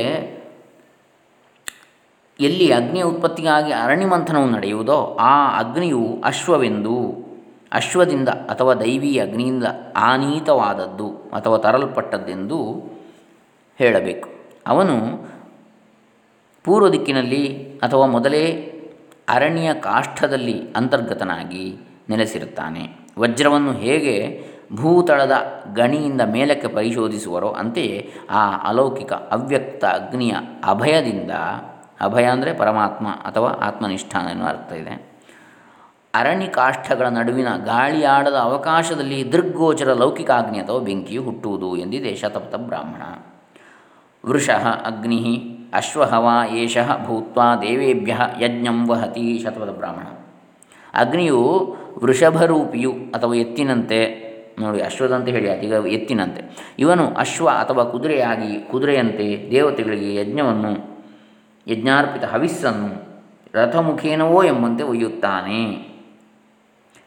[2.39, 7.25] ಎಲ್ಲಿ ಅಗ್ನಿಯ ಉತ್ಪತ್ತಿಗಾಗಿ ಅರಣ್ಯಮಂಥನವು ನಡೆಯುವುದೋ ಆ ಅಗ್ನಿಯು ಅಶ್ವವೆಂದು,
[7.71, 9.63] ಅಶ್ವದಿಂದ ಅಥವಾ ದೈವಿ ಅಗ್ನಿಯಿಂದ
[9.95, 11.16] ಆನೀತವಾದದ್ದು.
[11.37, 12.59] ಅಥವಾ ತರಲ್ಪಟ್ಟದ್ದೆಂದು
[13.79, 14.29] ಹೇಳಬೇಕು.
[14.67, 14.95] ಅವನು
[16.65, 17.43] ಪೂರ್ವ ದಿಕ್ಕಿನಲ್ಲಿ
[17.83, 18.43] ಅಥವಾ ಮೊದಲೇ
[19.29, 21.65] ಅರಣ್ಯ ಕಾಷ್ಠದಲ್ಲಿ ಅಂತರ್ಗತನಾಗಿ
[22.09, 22.83] ನೆಲೆಸಿರುತ್ತಾನೆ.
[23.19, 24.15] ವಜ್ರವನ್ನು ಹೇಗೆ
[24.75, 25.35] ಭೂತಳದ
[25.73, 30.33] ಗಣಿಯಿಂದ ಮೇಲಕ್ಕೆ ಪರಿಶೋಧಿಸುವರೋ ಅಂತೆಯೇ ಆ ಅಲೌಕಿಕ ಅವ್ಯಕ್ತ ಅಗ್ನಿಯ
[30.65, 31.33] ಅಭಯದಿಂದ,
[32.01, 34.95] ಅಭಯ ಅಂದರೆ ಪರಮಾತ್ಮ ಅಥವಾ ಆತ್ಮನಿಷ್ಠಾನ ಎನ್ನುವ ಅರ್ಥ ಇದೆ.
[36.17, 43.01] ಅರಣಿ ಕಾಷ್ಠಗಳ ನಡುವಿನ ಗಾಳಿಯಾಡದ ಅವಕಾಶದಲ್ಲಿ ದೃಗ್ಗೋಚರ ಲೌಕಿಕಾಗ್ನಿ ಅಥವಾ ಬೆಂಕಿಯು ಹುಟ್ಟುವುದು ಎಂದಿದೆ ಶತಪಥ ಬ್ರಾಹ್ಮಣ.
[44.29, 45.23] ವೃಷಃ ಅಗ್ನಿ
[45.73, 50.03] ಅಶ್ವಹವಾ ಏಷ ಭೂತ್ವ ದೇವೇಭ್ಯ ಯಜ್ಞಂ ವಹತಿ ಶತಪಥ ಬ್ರಾಹ್ಮಣ.
[50.93, 54.27] ಅಗ್ನಿಯು ವೃಷಭರೂಪಿಯು ಅಥವಾ ಎತ್ತಿನಂತೆ,
[54.59, 56.73] ನೋಡಿ ಅಶ್ವದಂತೆ ಹೇಳಿ ಈಗ ಎತ್ತಿನಂತೆ.
[56.79, 60.71] ಇವನು ಅಶ್ವ ಅಥವಾ ಕುದುರೆಯಾಗಿ, ಕುದುರೆಯಂತೆ ದೇವತೆಗಳಿಗೆ ಯಜ್ಞವನ್ನು,
[61.67, 62.89] ಯಜ್ಞಾರ್ಪಿತ ಹವಿಸ್ಸನ್ನು
[63.53, 65.86] ರಥಮುಖೇನವೋ ಎಂಬಂತೆ ಒಯ್ಯುತ್ತಾನೆ.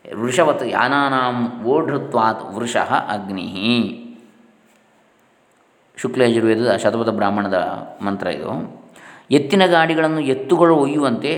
[0.05, 3.49] ವೃಷವತ್ ಯಾನಾನಾಂ ಓಢೃತ್ವಾತ್ ವೃಷಃ ಅಗ್ನಿ.
[5.97, 7.59] ಶುಕ್ಲಯಜುರ್ವೇದದ ಶತಪಥ ಬ್ರಾಹ್ಮಣದ
[8.03, 8.53] ಮಂತ್ರ ಇದು.
[9.31, 11.33] ಎತ್ತಿನ ಗಾಡಿಗಳನ್ನು ಎತ್ತುಗಳು ಒಯ್ಯುವಂತೆ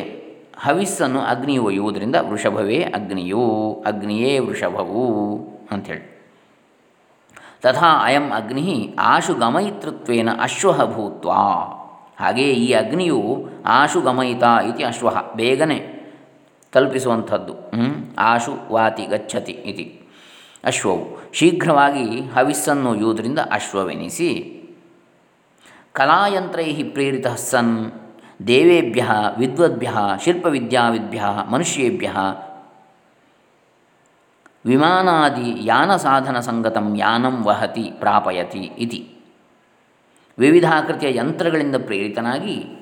[0.59, 5.05] ಹವಿಸ್ಸನ್ನು ಅಗ್ನಿ ಒಯ್ಯುವುದರಿಂದ ವೃಷಭವೇ ಅಗ್ನಿಯು, ಅಗ್ನಿಯೇ ವೃಷಭವು
[5.71, 6.13] ಅಂಥೇಳಿ
[7.63, 11.31] ತಥಾ ಅಯಂ ಅಗ್ನಿ ಆಶು ಗಮಯಿತೃತ್ವೇನ ಅಶ್ವ ಭೂತ್ವ.
[12.23, 16.02] ಹಾಗೆಯೇ ಈ ಅಗ್ನಿಯು ಆಶು ಗಮಯಿತ ಇತಿ ಅಶ್ವ, ಬೇಗನೆ
[16.73, 17.55] ತಲುಪಿಸುವಂಥದ್ದು
[18.19, 20.03] ಆಶು ವಾತಿ ಗಚ್ಚತಿ ಇತಿ.
[20.65, 21.33] ಅಶ್ವವು.
[21.33, 24.49] ಶೀಘ್ರವಾಗಿ ಹವಿಸ್ಸನ್ನು ಒಯ್ಯುವುದರಿಂದ ಅಶ್ವವೆನಿಸಿ.
[25.93, 27.93] ಕಲಾಯಂತ್ರೈ ಪ್ರೇರಿತ ಸನ್,
[28.47, 29.93] ದೇವೇಭ್ಯ, ವಿದ್ವದ್ಭ್ಯ,
[30.25, 32.11] ಶಿಲ್ಪವಿದ್ಯಾವಿದ್ಭ್ಯ, ಮನುಷ್ಯೇಭ್ಯ.
[34.67, 39.15] ವಿಮಾನಾದಿ ಯಾನ ಸಾಧನ ಸಂಗತಂ ಯಾನಂ ವಹತಿ ಪ್ರಾಪಯತಿ ಇತಿ.
[40.39, 42.82] ವಿವಿಧಾಕೃತಿಯ ಯಂತ್ರಗಳಿಂದ ಪ್ರೇರಿತನಾಗಿ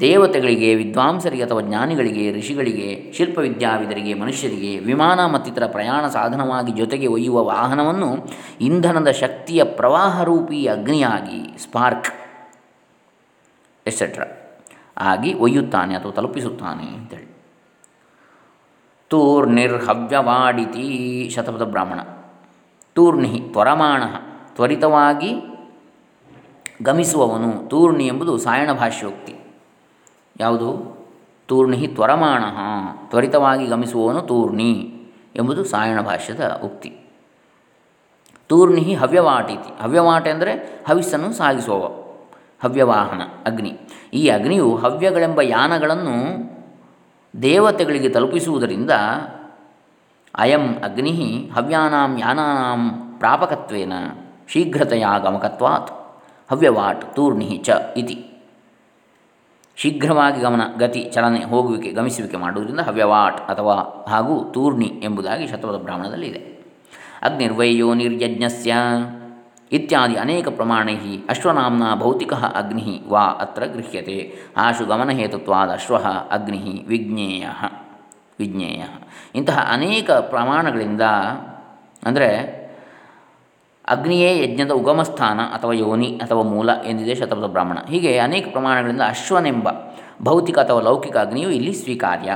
[0.00, 8.26] ದೇವತೆಗಳಿಗೆ, ವಿದ್ವಾಂಸರಿಗೆ ಅಥವಾ ಜ್ಞಾನಿಗಳಿಗೆ, ಋಷಿಗಳಿಗೆ, ಶಿಲ್ಪವಿದ್ಯಾವಿದರಿಗೆ, ಮನುಷ್ಯರಿಗೆ, ವಿಮಾನ ಮತ್ತಿತರ ಪ್ರಯಾಣ ಸಾಧನವಾಗಿ ಜೊತೆಗೆ ಒಯ್ಯುವ ವಾಹನವನ್ನು
[8.60, 12.06] ಇಂಧನದ ಶಕ್ತಿಯ ಪ್ರವಾಹರೂಪಿ ಅಗ್ನಿಯಾಗಿ, ಸ್ಪಾರ್ಕ್
[13.86, 14.26] ಎಕ್ಸೆಟ್ರಾ
[14.98, 17.36] ಆಗಿ ಒಯ್ಯುತ್ತಾನೆ ಅಥವಾ ತಲುಪಿಸುತ್ತಾನೆ ಅಂತೇಳಿ.
[19.08, 22.00] ತೂರ್ನಿರ್ಹವ್ಯವಾಡಿತಿ ಶತಪಥ ಬ್ರಾಹ್ಮಣ.
[22.94, 24.02] ತೂರ್ಣಿ ತ್ವರಮಾಣ,
[24.54, 25.34] ತ್ವರಿತವಾಗಿ
[26.82, 29.39] ಗಮಿಸುವವನು ತೂರ್ಣಿ ಎಂಬುದು ಸಾಯಣ ಭಾಷ್ಯೋಕ್ತಿ
[30.40, 30.70] ಯಾವುದು?
[31.48, 32.42] ತೂರ್ಣಿ ತ್ವರಮಾಣ,
[33.10, 34.72] ತ್ವರಿತವಾಗಿ ಗಮಿಸುವವನು ತೂರ್ಣಿ
[35.36, 36.90] ಎಂಬುದು ಸಾಯಣ ಭಾಷ್ಯದ ಉಕ್ತಿ.
[38.48, 39.70] ತೂರ್ಣಿ ಹವ್ಯವಾಟಿತಿ.
[39.82, 40.52] ಹವ್ಯವಾಟ ಅಂದರೆ
[40.88, 41.84] ಹವಿಸ್ಸನ್ನು ಸಾಗಿಸುವವ,
[42.62, 43.72] ಹವ್ಯವಾಹನ, ಅಗ್ನಿ.
[44.14, 46.16] ಈ ಅಗ್ನಿಯು ಹವ್ಯಗಳೆಂಬ ಯಾನಗಳನ್ನು
[47.34, 48.92] ದೇವತೆಗಳಿಗೆ ತಲುಪಿಸುವುದರಿಂದ
[50.34, 51.14] ಅಯಂ ಅಗ್ನಿ
[51.54, 52.82] ಹವ್ಯಾನಾಂ ಯಾನಾಂ
[53.18, 53.94] ಪ್ರಾಪಕತ್ವೇನ
[54.52, 55.90] ಶೀಘ್ರತೆಯ ಗಮಕತ್ವಾತ್
[56.50, 58.16] ಹವ್ಯವಾಟ್, ತೂರ್ಣಿ ಚ ಇತಿ.
[59.80, 63.76] ಶೀಘ್ರವಾಗಿ ಗಮನ, ಗತಿ, ಚಲನೆ, ಹೋಗುವಿಕೆ, ಗಮಿಸುವಿಕೆ ಮಾಡುವುದರಿಂದ ಹವ್ಯವಾಟ್ ಅಥವಾ
[64.08, 66.42] ಹಾಗೂ ತೂರ್ಣಿ ಎಂಬುದಾಗಿ ಶತಪಥ ಬ್ರಾಹ್ಮಣದಲ್ಲಿ ಇದೆ.
[67.22, 68.74] ಅಗ್ನಿರ್ವೈಯೋ ನಿರ್ಯಜ್ಞಸ್ಯ
[69.72, 70.96] ಇತ್ಯಾದಿ ಅನೇಕ ಪ್ರಮಾಣೈ
[71.28, 74.18] ಅಶ್ವನಾಂನ ಭೌತಿಕ ಅಗ್ನಿ ವಾ ಅತ್ರ ಗೃಹ್ಯತೆ.
[74.56, 75.96] ಆಶು ಗಮನಹೇತುತ್ವಾದ ಅಶ್ವ
[76.30, 77.46] ಅಗ್ನಿ ವಿಜ್ಞೇಯ
[78.38, 78.82] ವಿಜ್ಞೇಯ.
[79.34, 81.04] ಇಂತಹ ಅನೇಕ ಪ್ರಮಾಣಗಳಿಂದ,
[82.06, 82.59] ಅಂದರೆ
[83.90, 87.78] ಅಗ್ನಿಯೇ ಯಜ್ಞದ ಉಗಮಸ್ಥಾನ ಅಥವಾ ಯೋನಿ ಅಥವಾ ಮೂಲ ಎಂದಿದೆ ಶತಪಥ ಬ್ರಾಹ್ಮಣ.
[87.88, 89.68] ಹೀಗೆ ಅನೇಕ ಪ್ರಮಾಣಗಳಿಂದ ಅಶ್ವನೆಂಬ
[90.22, 92.30] ಭೌತಿಕ ಅಥವಾ ಲೌಕಿಕ ಅಗ್ನಿಯು ಇಲ್ಲಿ ಸ್ವೀಕಾರ್ಯ.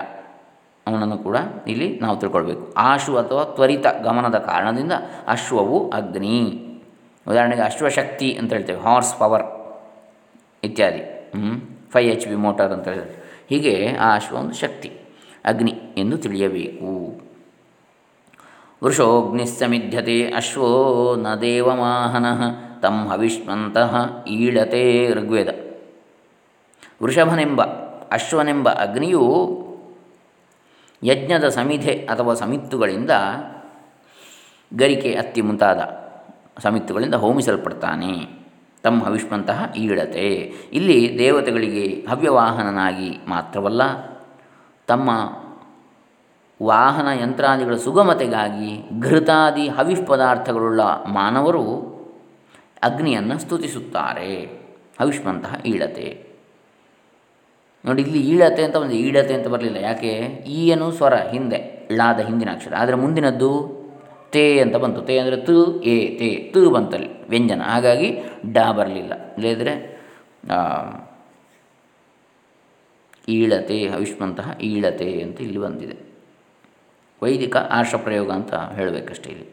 [0.87, 2.65] ಅವನನ್ನು ಕೂಡ ಇಲ್ಲಿ ನಾವು ತಿಳ್ಕೊಳ್ಬೇಕು.
[2.77, 4.93] ಆಶು ಅಥವಾ ತ್ವರಿತ ಗಮನದ ಕಾರಣದಿಂದ
[5.29, 6.39] ಅಶ್ವವು ಅಗ್ನಿ.
[7.27, 9.47] ಉದಾಹರಣೆಗೆ ಅಶ್ವಶಕ್ತಿ ಅಂತ ಹೇಳ್ತೇವೆ ಹಾರ್ಸ್ ಪವರ್
[10.65, 11.03] ಇತ್ಯಾದಿ.
[11.93, 13.23] ಫೈ ಎಚ್ ಪಿ ಮೋಟಾರ್ ಅಂತ ಹೇಳ್ತೇವೆ.
[13.51, 14.91] ಹೀಗೆ ಆ ಅಶ್ವ ಒಂದು ಶಕ್ತಿ,
[15.45, 16.91] ಅಗ್ನಿ ಎಂದು ತಿಳಿಯಬೇಕು.
[18.85, 20.71] ವೃಷೋಗ್ನಿಸ್ಸಮಿಧ್ಯತೆ ಅಶ್ವೋ
[21.17, 22.27] ನ ದೇವಮಾಹನ
[22.81, 23.93] ತಂ ಹವಿಷ್ಮಂತಹ
[24.29, 25.49] ಈಳತೆ ಋಗ್ವೇದ.
[27.03, 27.63] ವೃಷಭನೆಂಬ,
[28.17, 29.23] ಅಶ್ವನೆಂಬ ಅಗ್ನಿಯು
[31.03, 33.11] ಯಜ್ಞದ ಸಮಿಧೆ ಅಥವಾ ಸಮಿತ್ತುಗಳಿಂದ
[34.73, 35.81] ಗರಿಕೆ ಅತ್ತಿ ಮುಂತಾದ
[36.63, 38.13] ಸಮಿತ್ತುಗಳಿಂದ ಹೋಮಿಸಲ್ಪಡ್ತಾನೆ.
[38.83, 40.29] ತಮ್ಮ ಹವಿಷ್ಮಂತಹ ಈಳತೆ
[40.73, 43.83] ಇಲ್ಲಿ ದೇವತೆಗಳಿಗೆ ಹವ್ಯವಾಹನನಾಗಿ ಮಾತ್ರವಲ್ಲ,
[44.87, 45.11] ತಮ್ಮ
[46.63, 50.81] ವಾಹನ ಯಂತ್ರಾದಿಗಳ ಸುಗಮತೆಗಾಗಿ ಘೃತಾದಿ ಹವಿಷ್ ಪದಾರ್ಥಗಳುಳ್ಳ
[51.13, 51.95] ಮಾನವರು
[52.83, 54.45] ಅಗ್ನಿಯನ್ನು ಸ್ತುತಿಸುತ್ತಾರೆ.
[55.01, 56.35] ಹವಿಷ್ಮಂತಹ ಈಳತೆ
[57.87, 59.77] ನೋಡಿ, ಇಲ್ಲಿ ಈಳತೆ ಅಂತ ಒಂದು ಈಳತೆ ಅಂತ ಬರಲಿಲ್ಲ.
[59.77, 60.13] ಯಾಕೆ?
[60.47, 62.75] ಈ ಏನು ಸ್ವರ ಹಿಂದೆ, ಳಾದ ಹಿಂದಿನ ಅಕ್ಷರ.
[62.79, 63.51] ಆದರೆ ಮುಂದಿನದ್ದು
[64.31, 65.03] ತೇ ಅಂತ ಬಂತು.
[65.03, 67.29] ತೇ ಅಂದರೆ ತು, ಎ, ತೇ, ತು ಬಂತಲ್ಲಿ.
[67.29, 67.63] ವ್ಯಂಜನ.
[67.63, 68.19] ಹಾಗಾಗಿ
[68.53, 69.13] ಡಾ ಬರಲಿಲ್ಲ.
[69.35, 70.01] ಇಲ್ಲದ್ರೆ
[73.29, 76.14] ಈಳತೆ ಹವಿಷ್ಮಂತಹ ಈಳತೆ ಅಂತ ಇಲ್ಲಿ ಬಂದಿದೆ.
[77.25, 79.49] ವೈದಿಕ ಆಶ್ರ ಪ್ರಯೋಗ ಅಂತ ಹೇಳಬೇಕಷ್ಟೇ ಇಲ್ಲಿ.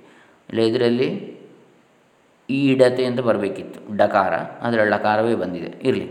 [0.49, 1.10] ಇಲ್ಲ, ಇದರಲ್ಲಿ
[2.49, 4.34] ಈಡತೆ ಅಂತ ಬರಬೇಕಿತ್ತು, ಡಕಾರ.
[4.62, 5.71] ಆದರೆ ಡಕಾರವೇ ಬಂದಿದೆ.
[5.84, 6.07] ಇರಲಿ.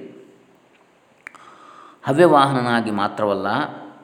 [2.03, 3.49] ಹವ್ಯವಾಹನನಾಗಿ ಮಾತ್ರವಲ್ಲ,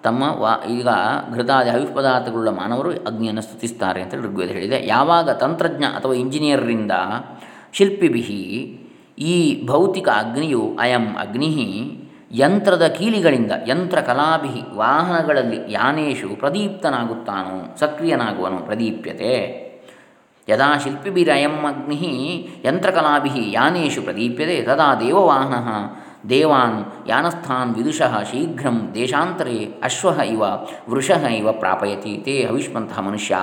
[0.03, 0.89] ತಮ್ಮ ವಾ, ಈಗ
[1.35, 4.79] ಘೃತಾದಿ ಹವಿ ಪದಾರ್ಥಗಳುಳ್ಳ ಮಾನವರು ಅಗ್ನಿಯನ್ನು ಸ್ತುತಿಸ್ತಾರೆ ಅಂತ ಋಗ್ವೇದ ಹೇಳಿದೆ.
[4.87, 6.95] ಯಾವಾಗ ತಂತ್ರಜ್ಞ ಅಥವಾ ಇಂಜಿನಿಯರ್ರಿಂದ
[7.73, 8.23] ಶಿಲ್ಪಿಭಿ
[9.31, 9.35] ಈ
[9.67, 11.53] ಭೌತಿಕ ಅಗ್ನಿಯು ಅಯಂ ಅಗ್ನಿ
[12.37, 19.67] ಯಂತ್ರದ ಕೀಲಿಗಳಿಂದ ಯಂತ್ರ ಕಲಾಭಿ ವಾಹನಗಳಲ್ಲಿ ಯಾನೇಶು ಪ್ರದೀಪ್ತನಾಗುತ್ತಾನೋ, ಸಕ್ರಿಯನಾಗುವನು ಪ್ರದೀಪ್ಯತೆ.
[20.49, 25.69] ಯದಾ ಶಿಲ್ಪಿಭಿರಯಂ ಅಗ್ನಿ ಯಂತ್ರಕಲಾಭಿ ಯಾನೇಶು ಪ್ರದೀಪ್ಯತೆ, ತದಾ ದೇವವಾಹನ
[26.29, 30.43] ದೇವಾನ್ ಯಾನಸ್ಥಾನ್ ವಿದುಷಃ ಶೀಘ್ರಂ ದೇಶಾಂತರೇ ಅಶ್ವ ಇವ
[30.91, 32.23] ವೃಷಃ ಇವ ಪ್ರಾಪಯತಿ.
[32.25, 33.41] ತೇ ಹವಿಷ್ಮಂತಹ ಮನುಷ್ಯಾ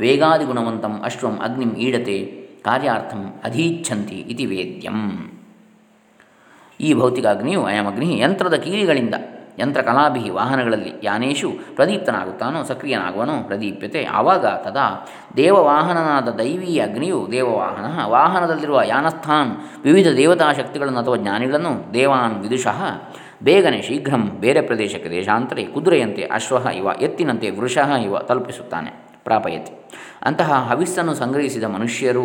[0.00, 2.18] ವೇಗಾದಿಗುಣವಂತಂ ಅಶ್ವಂ ಅಗ್ನಿಂ ಈಡತೆ.
[2.64, 5.00] ಕಾರ್ಯಾರ್ಥಂ ಅಧೀಚ್ಛಂತಿ ಇತಿ ವೇದ್ಯಂ.
[6.80, 9.14] ಈ ಭೌತಿಕ ಅಗ್ನಿಯು ಅಯಂ ಅಗ್ನಿ ಯಂತ್ರದ ಕೀಲಿಗಳಿಂದ
[9.58, 15.06] ಯಂತ್ರಕಲಾಭಿ ವಾಹನಗಳಲ್ಲಿ ಯಾನೇಶು ಪ್ರದೀಪ್ತನಾಗುತ್ತಾನೋ ಸಕ್ರಿಯನಾಗುವನೋ ಪ್ರದೀಪ್ಯತೆ ಆವಾಗ ತದಾ
[15.36, 19.50] ದೇವವಾಹನನಾದ ದೈವೀ ಅಗ್ನಿಯು ದೇವವಾಹನ ವಾಹನದಲ್ಲಿರುವ ಯಾನಸ್ಥಾನ್
[19.84, 22.82] ವಿವಿಧ ದೇವತಾ ಶಕ್ತಿಗಳನ್ನು ಅಥವಾ ಜ್ಞಾನಿಗಳನ್ನು ದೇವಾನ್ ವಿದುಷಃ
[23.42, 28.90] ಬೇಗನೆ ಶೀಘ್ರಂ ಬೇರೆ ಪ್ರದೇಶಕ್ಕೆ ದೇಶಾಂತರೆ ಕುದುರೆಯಂತೆ ಅಶ್ವಃ ಇವ ಎತ್ತಿನಂತೆ ವೃಷಃ ಇವ ತಲುಪಿಸುತ್ತಾನೆ.
[29.24, 29.90] ಪ್ರಾಪಯತಿ.
[30.22, 32.24] ಅಂತಹ ಹವಿಸ್ಸನ್ನು ಸಂಗ್ರಹಿಸಿದ ಮನುಷ್ಯರು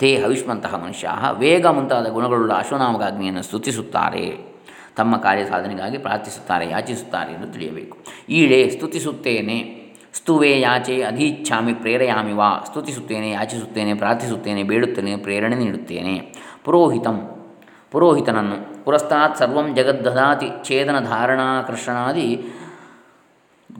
[0.00, 4.38] ತೇ ಹವಿಷ್ಮಂತಹ ಮನುಷ್ಯ ವೇಗ ಮುಂತಾದ ಗುಣಗಳುಳ್ಳ ಅಶ್ವನಾಮಕ ಅಗ್ನಿಯನ್ನು ಸ್ತುತಿಸುತ್ತಾರೆ.
[4.96, 7.98] ತಮ್ಮ ಕಾರ್ಯ ಸಾಧನೆಗಾಗಿ ಪ್ರಾರ್ಥಿಸುತ್ತಾರೆ, ಯಾಚಿಸುತ್ತಾರೆ ಎಂದು ತಿಳಿಯಬೇಕು.
[8.28, 9.80] ಈಳೆ ಸ್ತುತಿಸುತ್ತೇನೆ.
[10.14, 12.64] ಸ್ತುವೆ ಯಾಚೆ ಅಧೀಚ್ಛಾಮಿ ಪ್ರೇರೆಯಾಮಿ ವಾ.
[12.66, 16.34] ಸ್ತುತಿಸುತ್ತೇನೆ, ಯಾಚಿಸುತ್ತೇನೆ, ಪ್ರಾರ್ಥಿಸುತ್ತೇನೆ ಬೇಡುತ್ತೇನೆ ಪ್ರೇರಣೆ ನೀಡುತ್ತೇನೆ.
[16.64, 17.46] ಪುರೋಹಿತಂ,
[17.90, 22.44] ಪುರೋಹಿತನನ್ನು ಪುರಸ್ತಾತ್ ಸರ್ವಂ ಜಗದ್ದದಾತಿ ಛೇದನ ಧಾರಣಾಕರ್ಷಣಾದಿ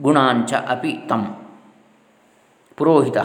[0.01, 1.37] ಗುಣಾಂಚ ಅಪಿ ತಂ.
[2.77, 3.17] ಪುರೋಹಿತ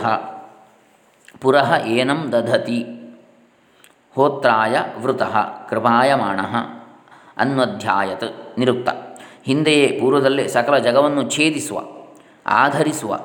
[1.40, 2.84] ಪುರಃ ಏನಂ ದಧತಿ.
[4.14, 5.34] ಹೋತ್ರಾಯ ವೃತಃ
[5.68, 6.40] ಕೃಪಾಯಮಾಣ
[7.38, 8.88] ಅನ್ವಧ್ಯಾಯತ್ ನಿರುಕ್ತ.
[9.44, 11.82] ಹಿಂದೆಯೇ ಪೂರ್ವದಲ್ಲೇ ಸಕಲ ಜಗವನ್ನು ಛೇದಿಸುವ,
[12.46, 13.20] ಆಧರಿಸುವ,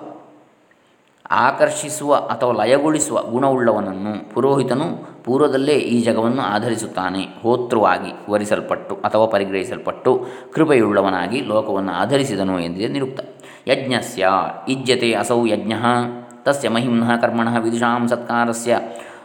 [1.31, 4.87] ಆಕರ್ಷಿಸುವ ಅಥವಾ ಲಯಗೊಳಿಸುವ ಗುಣವುಳ್ಳವನನ್ನು ಪುರೋಹಿತನು
[5.23, 7.27] ಪೂರ್ವದಲ್ಲೇ ಈ ಜಗವನ್ನು ಆಧರಿಸುತ್ತಾನೆ.
[7.41, 13.19] ಹೋತೃವಾಗಿ ವರಿಸಲ್ಪಟ್ಟು ಅಥವಾ ಪರಿಗ್ರಹಿಸಲ್ಪಟ್ಟು ಕೃಪೆಯುಳ್ಳವನಾಗಿ ಲೋಕವನ್ನು ಆಧರಿಸಿದನು ಎಂದಿದೆ ನಿರುಕ್ತ.
[13.67, 14.27] ಯಜ್ಞಸ್ಯ
[14.67, 15.73] ಇಜ್ಜತೆ ಅಸೌ ಯಜ್ಞ.
[16.43, 18.79] ತಸ್ಯ ಮಹಿಮ್ನಃ ಕರ್ಮಣಃ ವಿದುಷಾಂ ಸತ್ಕಾರಸ್ಯ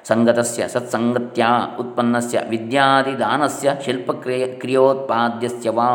[0.05, 1.47] ಸಂಗತಸ್ಯ ಸತ್ಸಂಗತ್ಯ
[1.81, 5.89] ಉತ್ಪನ್ನಸ್ಯ ವಿದ್ಯಾದಿದಾನಸ್ಯ ಶಿಲ್ಪಕ್ರಿಯ ಕ್ರಿಯೋತ್ಪಾದ್ಯಸ್ಯ ವಾ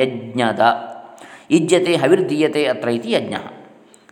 [0.00, 0.60] ಯಜ್ಞದ
[1.50, 3.34] ಇಜ್ಯತೆ ಹವಿರ್ದೀಯತೆ ಅತ್ರ ಇತಿ ಯಜ್ಞ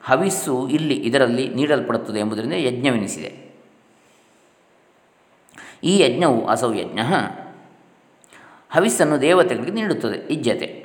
[0.04, 3.50] ಹವಿಸ್ಸು ಇಲ್ಲಿ ಇದರಲ್ಲಿ ನೀಡಲ್ಪಡುತ್ತದೆ ಎಂಬುದರಿಂದ ಯಜ್ಞವೆನಿಸಿದೆ.
[5.84, 7.00] ಈ ಯಜ್ಞವು ಅಸೌ ಯಜ್ಞ
[8.70, 10.79] ಹವಿಸ್ಸನ್ನು ದೇವತೆಗಳಿಗೆ ನೀಡುತ್ತದೆ ಇಜ್ಜತೆ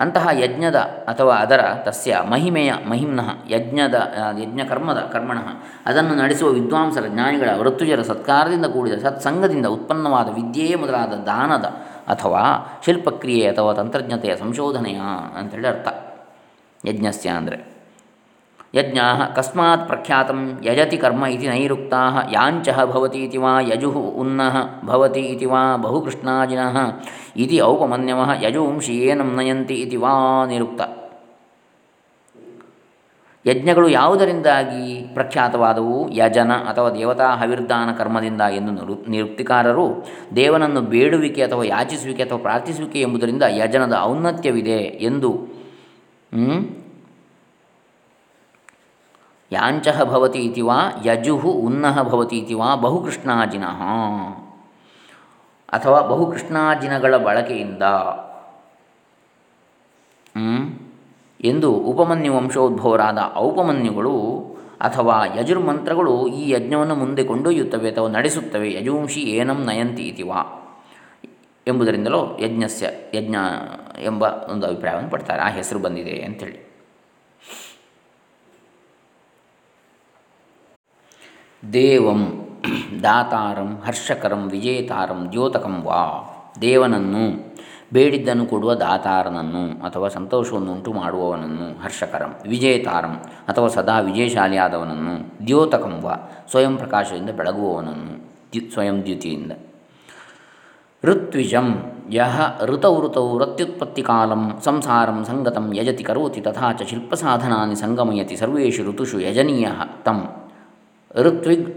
[0.00, 3.94] ಅಂತಹ ಯಜ್ಞದ ಅಥವಾ ಅದರ ತಸ್ಯ ಮಹಿಮೆಯ ಮಹಿಮ್ನಃ, ಯಜ್ಞದ
[4.40, 5.48] ಯಜ್ಞಕರ್ಮದ ಕರ್ಮಣಃ,
[5.86, 11.64] ಅದನ್ನು ನಡೆಸುವ ವಿದ್ವಾಂಸರ ಜ್ಞಾನಿಗಳ ವೃತ್ತುಜರ ಸತ್ಕಾರದಿಂದ ಕೂಡಿದ ಸತ್ಸಂಗದಿಂದ ಉತ್ಪನ್ನವಾದ ವಿದ್ಯೆಯೇ ಮೊದಲಾದ ದಾನದ
[12.08, 12.42] ಅಥವಾ
[12.84, 15.00] ಶಿಲ್ಪಕ್ರಿಯೆ ಅಥವಾ ತಂತ್ರಜ್ಞತೆಯ ಸಂಶೋಧನೆಯ
[15.38, 15.88] ಅಂತೇಳಿ ಅರ್ಥ.
[16.86, 17.79] ಯಜ್ಞಸ್ಯ ಅಂದರೆ
[18.74, 18.98] ಯಜ್ಞ
[19.36, 20.30] ಕಸ್ಮಾತ್ ಪ್ರಖ್ಯಾತ
[20.64, 26.76] ಯಜತಿ ಕರ್ಮ ಇತಿ ನೈರುಕ್ತಾ ಯಾಂಚ ಭವತಿ ಇತಿ ವಾ ಯಜು ಉನ್ನಃ ಭವತಿ ಇತಿ ವಾ ಬಹುಕೃಷ್ಣಾಜಿನಃ
[27.36, 30.80] ಇತಿ ಔಪಮನ್ಯವ ಯಜುಂಶಿ ಏನಂ ನಯಂತಿ ಇತಿ ವಾ ನಿರುಕ್ತ
[33.46, 36.10] ಯಜ್ಞಗಳು ಯಾವುದರಿಂದಾಗಿ ಪ್ರಖ್ಯಾತವಾದವು?
[36.10, 40.04] ಯಜನ ಅಥವಾ ದೇವತಾ ಹವಿರ್ದಾನ ಕರ್ಮದಿಂದ ಎಂದು ನಿರು, ನಿರುಕ್ತಿಕಾರರು
[40.36, 45.30] ದೇವನನ್ನು ಬೇಡುವಿಕೆ ಅಥವಾ ಯಾಚಿಸುವಿಕೆ ಅಥವಾ ಪ್ರಾರ್ಥಿಸುವಿಕೆ ಎಂಬುದರಿಂದ ಯಜನದ ಔನ್ನತ್ಯವಿದೆ ಎಂದು
[49.52, 53.64] ಯಾಂಚಃ ಭವತಿ ಇತಿ ವಾ, ಯಜುಃ ಉನ್ನಃ ಭವತಿ ಇತಿ ವಾ ಬಹುಕೃಷ್ಣಾಜಿನ
[55.72, 57.82] ಅಥವಾ ಬಹುಕೃಷ್ಣಾಜಿನಗಳ ಬಳಕೆಯಿಂದ
[61.40, 64.16] ಎಂದು ಉಪಮನ್ಯು ವಂಶೋದ್ಭವರಾದ ಔಪಮನ್ಯುಗಳು
[64.80, 70.40] ಅಥವಾ ಯಜುರ್ಮಂತ್ರಗಳು ಈ ಯಜ್ಞವನ್ನು ಮುಂದೆ ಕೊಂಡೊಯ್ಯುತ್ತವೆ ಅಥವಾ ನಡೆಸುತ್ತವೆ, ಯಜುವಂಶಿ ಏನಂ ನಯಂತಿ ಇತಿವಾ
[71.66, 73.36] ಎಂಬುದರಿಂದಲೋ ಯಜ್ಞಸ್ಯ, ಯಜ್ಞ
[74.02, 75.42] ಎಂಬ ಒಂದು ಅಭಿಪ್ರಾಯವನ್ನು ಪಡ್ತಾರೆ.
[75.42, 76.69] ಆ ಹೆಸರು ಬಂದಿದೆ ಅಂಥೇಳಿ
[81.62, 82.20] ದೇವಂ
[83.02, 86.00] ದಾತಾರಂ ಹರ್ಷಕರಂ ವಿಜೇತಾರಂ ದ್ಯೋತಕಂ ವಾ.
[86.60, 87.24] ದೇವನನ್ನು
[87.92, 93.14] ಬೇಡಿದ್ದನ್ನು ಕೊಡುವ ದಾತಾರನನ್ನು ಅಥವಾ ಸಂತೋಷವನ್ನು ಉಂಟು ಮಾಡುವವನನ್ನು ಹರ್ಷಕರಂ, ವಿಜೇತಾರಂ
[93.48, 95.14] ಅಥವಾ ಸದಾ ವಿಜಯಶಾಲಿಯಾದವನನ್ನು
[95.46, 96.16] ದ್ಯೋತಕಂ ವಾ.
[96.50, 98.14] ಸ್ವಯಂ ಪ್ರಕಾಶದಿಂದ ಬೆಳಗುವವನನ್ನು
[98.72, 99.52] ಸ್ವಯಂ ದ್ಯುತಿಯಿಂದ.
[101.04, 101.68] ಋತ್ವಿಜಂ
[102.12, 103.38] ಯಹ ಋತೌ ಋತೌ
[104.02, 109.68] ಕಾಲಂ ಸಂಸಾರಂ ಸಂಗತಂ ಯಜತಿ ಕರೋತಿ ತಥಾ ಚ ಶಿಲ್ಪಸಾಧನಾನಿ ಸಂಗಮಯತಿ ಸರ್ವೇಷು ಋತುಷು ಯಜನೀಯ
[110.04, 110.18] ತಂ.
[111.16, 111.68] ಋತ್ವಿಗ್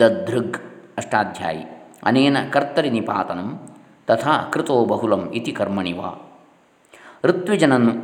[0.00, 0.56] ದಧೃಗ್
[0.96, 1.64] ಅಷ್ಟಾಧ್ಯಾಯಿ.
[2.02, 3.60] ಅನೇನ ಕರ್ತರಿ ನಿಪಾತನಂ
[4.06, 6.00] ತಥಾ ಕೃತೋ ಬಹುಲಂ ಇತಿ ಕರ್ಮಣಿವ.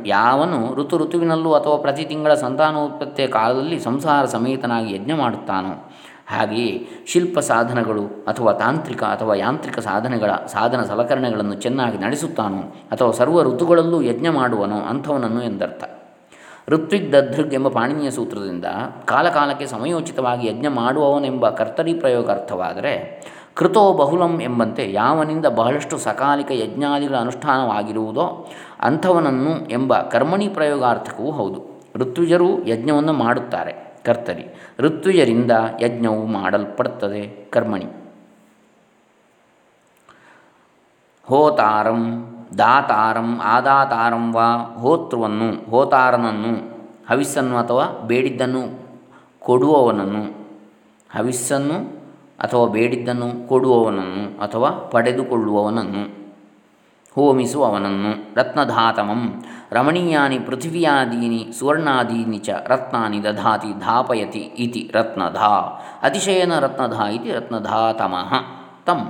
[0.05, 5.91] ಯಾವನು ಋತು ಋತುವಿನಲ್ಲೂ ಅಥವಾ ಪ್ರತಿ ತಿಂಗಳ ಸಂತಾನೋತ್ಪತ್ತಿಯ ಕಾಲದಲ್ಲಿ ಸಂಸಾರ ಸಮೇತನಾಗಿ ಯಜ್ಞ ಮಾಡುತ್ತಾನೋ,
[6.27, 14.01] ಹಾಗೆಯೇ ಶಿಲ್ಪ ಸಾಧನಗಳು ಅಥವಾ ತಾಂತ್ರಿಕ ಅಥವಾ ಯಾಂತ್ರಿಕ ಸಾಧನೆಗಳ ಸಾಧನ ಸಲಕರಣೆಗಳನ್ನು ಚೆನ್ನಾಗಿ ನಡೆಸುತ್ತಾನೋ ಅಥವಾ ಸರ್ವ ಋತುಗಳಲ್ಲೂ
[14.01, 15.83] ಯಜ್ಞ ಮಾಡುವನೋ ಅಂಥವನನ್ನು ಎಂದರ್ಥ.
[16.67, 18.65] ಋತ್ವಿಕ್ ದಧೃಗ್ ಎಂಬ ಪಾಣಿನಿಯ ಸೂತ್ರದಿಂದ
[19.05, 22.93] ಕಾಲಕಾಲಕ್ಕೆ ಸಮಯೋಚಿತವಾಗಿ ಯಜ್ಞ ಮಾಡುವವನೆಂಬ ಕರ್ತರಿ ಪ್ರಯೋಗ ಅರ್ಥವಾದರೆ
[23.55, 28.47] ಕೃತೋ ಬಹುಲಂ ಎಂಬಂತೆ ಯಾವನಿಂದ ಬಹಳಷ್ಟು ಸಕಾಲಿಕ ಯಜ್ಞಾದಿಗಳ ಅನುಷ್ಠಾನವಾಗಿರುವುದೋ
[28.81, 31.73] ಅಂಥವನನ್ನು ಎಂಬ ಕರ್ಮಣಿ ಪ್ರಯೋಗಾರ್ಥಕವೂ ಹೌದು.
[31.95, 34.45] ಋತ್ವಿಜರು ಯಜ್ಞವನ್ನು ಮಾಡುತ್ತಾರೆ ಕರ್ತರಿ.
[34.79, 37.85] ಋತ್ವಿಜರಿಂದ ಯಜ್ಞವು ಮಾಡಲ್ಪಡುತ್ತದೆ ಕರ್ಮಣಿ.
[41.25, 46.53] ಹೋತಾರಂ ದಾತಾರಂ, ಆದಾತಾರಂ ವಾ ಹೋತೃವನ್ನು, ಹೋತಾರನನ್ನು,
[47.09, 48.61] ಹವಿಸ್ಸನ್ನು ಅಥವಾ ಬೇಡಿದ್ದನ್ನು
[49.39, 50.23] ಕೊಡುವವನನ್ನು,
[51.17, 51.77] ಹವಿಸ್ಸನ್ನು
[52.39, 56.03] ಅಥವಾ ಬೇಡಿದ್ದನ್ನು ಕೊಡುವವನನ್ನು ಅಥವಾ ಪಡೆದುಕೊಳ್ಳುವವನನ್ನು,
[57.15, 68.31] ಹೋಮಿಸುವವನನ್ನು, ರತ್ನಧಾತಮಂ, ರಮಣೀಯಾನಿ ಪೃಥಿವಿಯಾದೀನಿ, ಸುವರ್ಣಾದೀನಿ ಚ ರತ್ನಾನಿ ದಧಾತಿ ಧಾಪಯತಿ ಇತಿ ರತ್ನಧಾ, ಅತಿಶಯನ ರತ್ನಧಾ ಇತಿ ರತ್ನಧಾತಮಃ
[68.85, 69.01] ತಂ,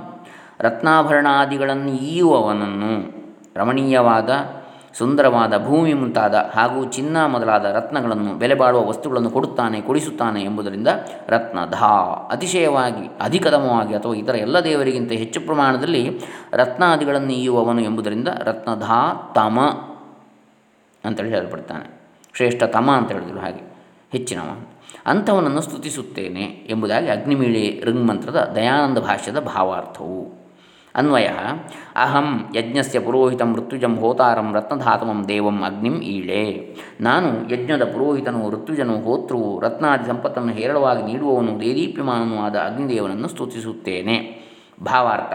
[0.60, 3.23] ರತ್ನಾಭರಣಾದಿಗಳನ್ನು ಈಯುವವನನ್ನು
[3.56, 4.30] ರಮಣೀಯವಾದ,
[4.98, 10.88] ಸುಂದರವಾದ ಭೂಮಿ ಮುಂತಾದ ಹಾಗೂ ಚಿನ್ನ ಮೊದಲಾದ ರತ್ನಗಳನ್ನು ಬೆಲೆ ಬಾಳುವ ವಸ್ತುಗಳನ್ನು ಕೊಡುತ್ತಾನೆ, ಕೊಡಿಸುತ್ತಾನೆ ಎಂಬುದರಿಂದ
[11.28, 11.94] ರತ್ನಧಾ
[12.32, 16.20] ಅತಿಶಯವಾಗಿ ಅಧಿಕತಮವಾಗಿ ಅಥವಾ ಇತರ ಎಲ್ಲ ದೇವರಿಗಿಂತ ಹೆಚ್ಚು ಪ್ರಮಾಣದಲ್ಲಿ
[16.52, 19.60] ರತ್ನಾದಿಗಳನ್ನು ಈಯುವವನು ಎಂಬುದರಿಂದ ರತ್ನಧಾ ತಮ
[21.04, 22.00] ಅಂತೇಳಿ ಹೇಳಲ್ಪಡ್ತಾನೆ.
[22.34, 23.72] ಶ್ರೇಷ್ಠ ತಮ ಅಂತ ಹೇಳಿದ್ರು ಹಾಗೆ,
[24.12, 24.66] ಹೆಚ್ಚಿನವ.
[25.06, 30.43] ಅಂಥವನನ್ನು ಸ್ತುತಿಸುತ್ತೇನೆ ಎಂಬುದಾಗಿ ಅಗ್ನಿಮೀಳೆ ಋಂಗ್ಮಂತ್ರದ ದಯಾನಂದ ಭಾಷ್ಯದ ಭಾವಾರ್ಥವು.
[30.94, 31.28] ಅನ್ವಯ.
[31.96, 36.76] ಅಹಂ ಯಜ್ಞಸ್ಯ ಪುರೋಹಿತ ಮೃತ್ಯುಜಂ ಹೋತಾರಂ ರತ್ನಧಾತಮಂ ದೇವಂ ಅಗ್ನಿಂ ಈಳೆ.
[37.00, 44.44] ನಾನು ಯಜ್ಞದ ಪುರೋಹಿತನು ಋತ್ಯುಜನು ಹೋತೃವು ರತ್ನಾದಿ ಸಂಪತ್ತನ್ನು ಹೇರಳವಾಗಿ ನೀಡುವವನು ದೇದೀಪ್ಯಮಾನನೂ ಆದ ಅಗ್ನಿದೇವನನ್ನು ಸ್ತುತಿಸುತ್ತೇನೆ.
[44.82, 45.32] ಭಾವಾರ್ಥ.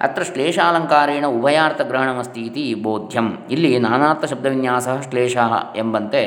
[0.00, 3.38] ಅತ್ರ ಶ್ಲೇಷಾಲಂಕಾರೇಣ ಉಭಯಾರ್ಥಗ್ರಹಣಮಸ್ತಿ ಇತಿ ಬೋಧ್ಯಂ.
[3.50, 5.36] ಇಲ್ಲಿ ನಾನಾರ್ಥ ಶಬ್ದವಿನ್ಯಾಸ ಶ್ಲೇಷ
[5.76, 6.22] ಎಂಬಂತೆ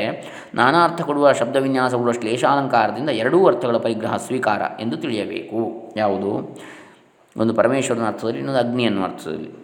[0.55, 5.91] ನಾನಾರ್ಥ ಕೊಡುವ ಶಬ್ದವಿನ್ಯಾಸ ಕೊಡುವ ಶ್ಲೇಷಾಲಂಕಾರದಿಂದ ಎರಡೂ ಅರ್ಥಗಳ ಪರಿಗ್ರಹ ಸ್ವೀಕಾರ ಎಂದು ತಿಳಿಯಬೇಕು.
[5.97, 6.59] ಯಾವುದು?
[7.37, 9.61] ಒಂದು ಪರಮೇಶ್ವರನ ಅರ್ಥದಲ್ಲಿ, ಇನ್ನೊಂದು ಅಗ್ನಿ ಅನ್ನುವ ಅರ್ಥದಲ್ಲಿ.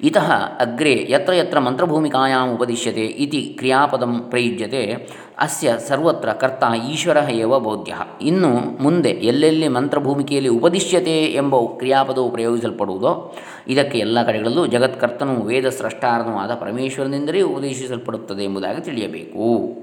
[0.00, 5.08] ಇತಃ ಅಗ್ರೆ ಯತ್ರ ಯತ್ರ ಮಂತ್ರಭೂಮಿಕಾಯಾಂ ಉಪದಿಶ್ಯತೆ ಇತಿ ಕ್ರಿಯಾಪದಂ ಪ್ರಯುಜ್ಯತೆ,
[5.38, 13.36] ಅಸ್ಯ ಸರ್ವತ್ರ ಕರ್ತ ಈಶ್ವರ ಏವ ಬೋಧ್ಯ ಇನ್ನು ಮುಂದೆ ಎಲ್ಲೆಲ್ಲಿ ಮಂತ್ರಭೂಮಿಕೆಯಲ್ಲಿ ಉಪದಿಶ್ಯತೆ ಎಂಬ ಕ್ರಿಯಾಪದವು ಪ್ರಯೋಗಿಸಲ್ಪಡುವುದೋ,
[13.68, 19.81] ಇದಕ್ಕೆ ಎಲ್ಲ ಕಡೆಗಳಲ್ಲೂ ಜಗತ್ಕರ್ತನೂ ವೇದ ಸ್ರಷ್ಟಾರನೂ ಆದ ಪರಮೇಶ್ವರನಿಂದಲೇ ಉಪದೇಶಿಸಲ್ಪಡುತ್ತದೆ ಎಂಬುದಾಗಿ ತಿಳಿಯಬೇಕು.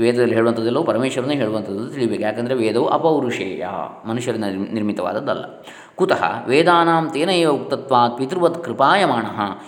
[0.00, 2.22] ವೇದದಲ್ಲಿ ಹೇಳುವಂಥದ್ದೆಲ್ಲವೂ ಪರಮೇಶ್ವರನೇ ಹೇಳುವಂಥದ್ದು ತಿಳಿಬೇಕು.
[2.22, 3.66] ಯಾಕಂದರೆ ವೇದವು ಅಪೌರುಷೇಯ
[4.08, 5.44] ಮನುಷ್ಯರ ನಿರ್ಮಿತವಾದದ್ದಲ್ಲ.
[5.94, 9.26] ಕುತಃ ವೇದಾನಾಂ ತೇನ ಏವ ಉಕ್ತತ್ವಾತ್ ಪಿತೃವತ್ ಕೃಪಾಯಮಾಣ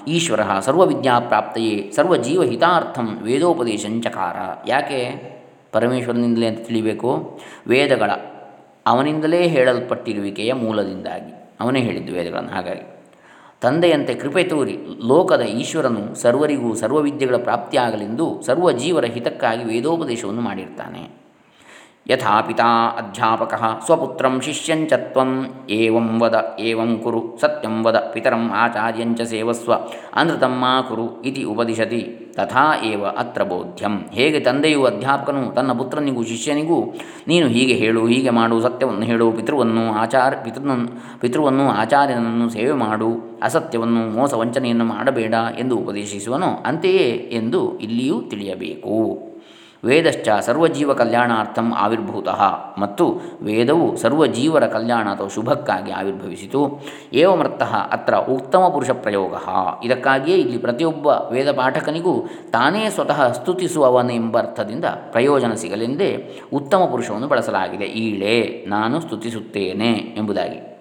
[0.09, 4.69] ಈಶ್ವರ ಸರ್ವವಿದ್ಯಾಪ್ರಾಪ್ತಯೇ ಸರ್ವಜೀವಹಿತಾರ್ಥಂ ವೇದೋಪದೇಶಂಚಕಾರ.
[4.71, 5.35] ಯಾಕೆ?
[5.73, 7.41] ಪರಮೇಶ್ವರನಿಂದಲೇ ಅಂತ ತಿಳಿಬೇಕು.
[7.67, 8.11] ವೇದಗಳ
[8.87, 11.53] ಅವನಿಂದಲೇ ಹೇಳಲ್ಪಟ್ಟಿರುವಿಕೆಯ ಮೂಲದಿಂದಾಗಿ.
[11.61, 12.51] ಅವನೇ ಹೇಳಿದ್ದು ವೇದಗಳನ್ನು.
[12.51, 12.94] ಹಾಗಾಗಿ
[13.63, 21.25] ತಂದೆಯಂತೆ ಕೃಪೆ ತೋರಿ ಲೋಕದ ಈಶ್ವರನು ಸರ್ವರಿಗೂ ಸರ್ವವಿದ್ಯೆಗಳ ಪ್ರಾಪ್ತಿಯಾಗಲೆಂದು ಸರ್ವ ಜೀವರ ಹಿತಕ್ಕಾಗಿ ವೇದೋಪದೇಶವನ್ನು ಮಾಡಿರ್ತಾನೆ.
[22.11, 22.65] ಯಥಾ ಪಿತಾ
[22.99, 23.55] ಅಧ್ಯಾಪಕ
[23.87, 25.31] ಸ್ವಪುತ್ರಂ ಶಿಷ್ಯಂಚ ತ್ವಂ
[25.71, 29.73] ಏವಂ ವದ ಏವಂ ಕುರು ಸತ್ಯಂ ವದ ಪಿತರಂ ಆಚಾರ್ಯಂಚ ಸೇವಸ್ವ
[30.15, 32.24] ಅನೃತಮ್ಮ ಕುರು ಇತಿ ಉಪದಿಶತಿ.
[32.37, 34.09] ತಥಾ ಏವ ಅತ್ರ ಬೋಧ್ಯಂ.
[34.13, 36.95] ಹೇಗೆ ತಂದೆಯು ಅಧ್ಯಾಪಕನು ತನ್ನ ಪುತ್ರನಿಗೂ ಶಿಷ್ಯನಿಗೂ,
[37.29, 44.15] ನೀನು ಹೀಗೆ ಹೇಳು, ಹೀಗೆ ಮಾಡು, ಸತ್ಯವನ್ನು ಹೇಳು, ಪಿತೃವನ್ನು ಆಚಾರ ಪಿತೃನನ್ನು ಪಿತೃವನ್ನು ಆಚಾರ್ಯನನ್ನು ಸೇವೆ ಮಾಡು, ಅಸತ್ಯವನ್ನು
[44.15, 46.63] ಮೋಸ ವಂಚನೆಯನ್ನು ಮಾಡಬೇಡ ಎಂದು ಉಪದೇಶಿಸುವನು.
[46.67, 49.34] ಅಂತೆಯೇ ಎಂದು ಇಲ್ಲಿಯೂ ತಿಳಿಯಬೇಕು.
[49.85, 52.29] ವೇದಶ್ಚ ಸರ್ವಜೀವ ಕಲ್ಯಾಣಾರ್ಥಂ ಆವಿರ್ಭೂತ.
[52.79, 56.81] ಮತ್ತು ವೇದವು ಸರ್ವಜೀವರ ಕಲ್ಯಾಣ ಅಥವಾ ಶುಭಕ್ಕಾಗಿ ಆವಿರ್ಭವಿಸಿತು.
[57.13, 59.35] ಏವಮರ್ಥಃ ಅತ್ರ ಉತ್ತಮ ಪುರುಷ ಪ್ರಯೋಗ.
[59.85, 67.85] ಇದಕ್ಕಾಗಿಯೇ ಇಲ್ಲಿ ಪ್ರತಿಯೊಬ್ಬ ವೇದ ಪಾಠಕನಿಗೂ ತಾನೇ ಸ್ವತಃ ಸ್ತುತಿಸುವವನೆಂಬ ಅರ್ಥದಿಂದ ಪ್ರಯೋಜನ ಸಿಗಲೆಂದೇ ಉತ್ತಮ ಪುರುಷವನ್ನು ಬಳಸಲಾಗಿದೆ.
[67.85, 70.74] ಈಳೆ ನಾನು ಸ್ತುತಿಸುತ್ತೇನೆ ಎಂಬುದಾಗಿ.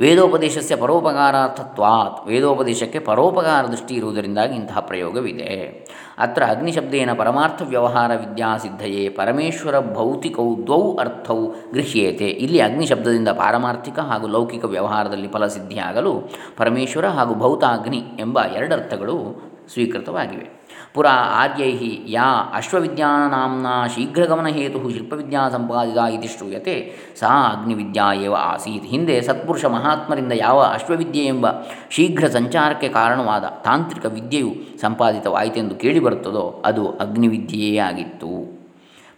[0.00, 2.28] ವೇದೋಪದೇಶಸ್ಯ ಪರೋಪಕಾರಾರ್ಥತ್ವಾತ್.
[2.28, 5.86] ವೇದೋಪದೇಶಕ್ಕೆ ಪರೋಪಕಾರ ದೃಷ್ಟಿ ಇರುವುದರಿಂದಾಗಿ ಇಂತಹ ಪ್ರಯೋಗವಿದೆ.
[6.18, 12.28] ಅತ್ರ ಅಗ್ನಿಶಬ್ದೇನ ಪರಮಾರ್ಥ ವ್ಯವಹಾರ ವಿದ್ಯಾಸಿದ್ಧಯೇ ಪರಮೇಶ್ವರ ಭೌತಿಕೌ ದ್ವೌ ಅರ್ಥೌ ಗೃಹ್ಯೇತೆ.
[12.28, 16.22] ಇಲ್ಲಿ ಅಗ್ನಿಶಬ್ದದಿಂದ ಪಾರಮಾರ್ಥಿಕ ಹಾಗೂ ಲೌಕಿಕ ವ್ಯವಹಾರದಲ್ಲಿ ಫಲಸಿದ್ಧಿಯಾಗಲು
[16.56, 20.64] ಪರಮೇಶ್ವರ ಹಾಗೂ ಭೌತಾಗ್ನಿ ಎಂಬ ಎರಡರ್ಥಗಳು ಸ್ವೀಕೃತವಾಗಿವೆ.
[20.94, 21.76] ಪುರ ಆರ್ಯೈ
[22.08, 26.92] ಯಾ ಅಶ್ವವಿದ್ಯಾನಾಂನ ಶೀಘ್ರಗಮನಹೇತು ಶಿಲ್ಪವಿದ್ಯಾ ಸಂಪಾದಿತ ಇತಿ ಶ್ರೂಯತೆ.
[27.18, 28.84] ಸಾ ಅಗ್ನಿವಿದ್ಯಾ ಏವ ಆಸೀತ್.
[28.84, 31.46] ಹಿಂದೆ ಸತ್ಪುರುಷ ಮಹಾತ್ಮರಿಂದ ಯಾವ ಅಶ್ವವಿದ್ಯೆ ಎಂಬ
[31.90, 38.53] ಶೀಘ್ರ ಸಂಚಾರಕ್ಕೆ ಕಾರಣವಾದ ತಾಂತ್ರಿಕ ವಿದ್ಯೆಯು ಸಂಪಾದಿತವಾಯಿತೆಂದು ಕೇಳಿಬರುತ್ತದೋ ಅದು ಅಗ್ನಿವಿದ್ಯೆಯೇ ಆಗಿತ್ತು.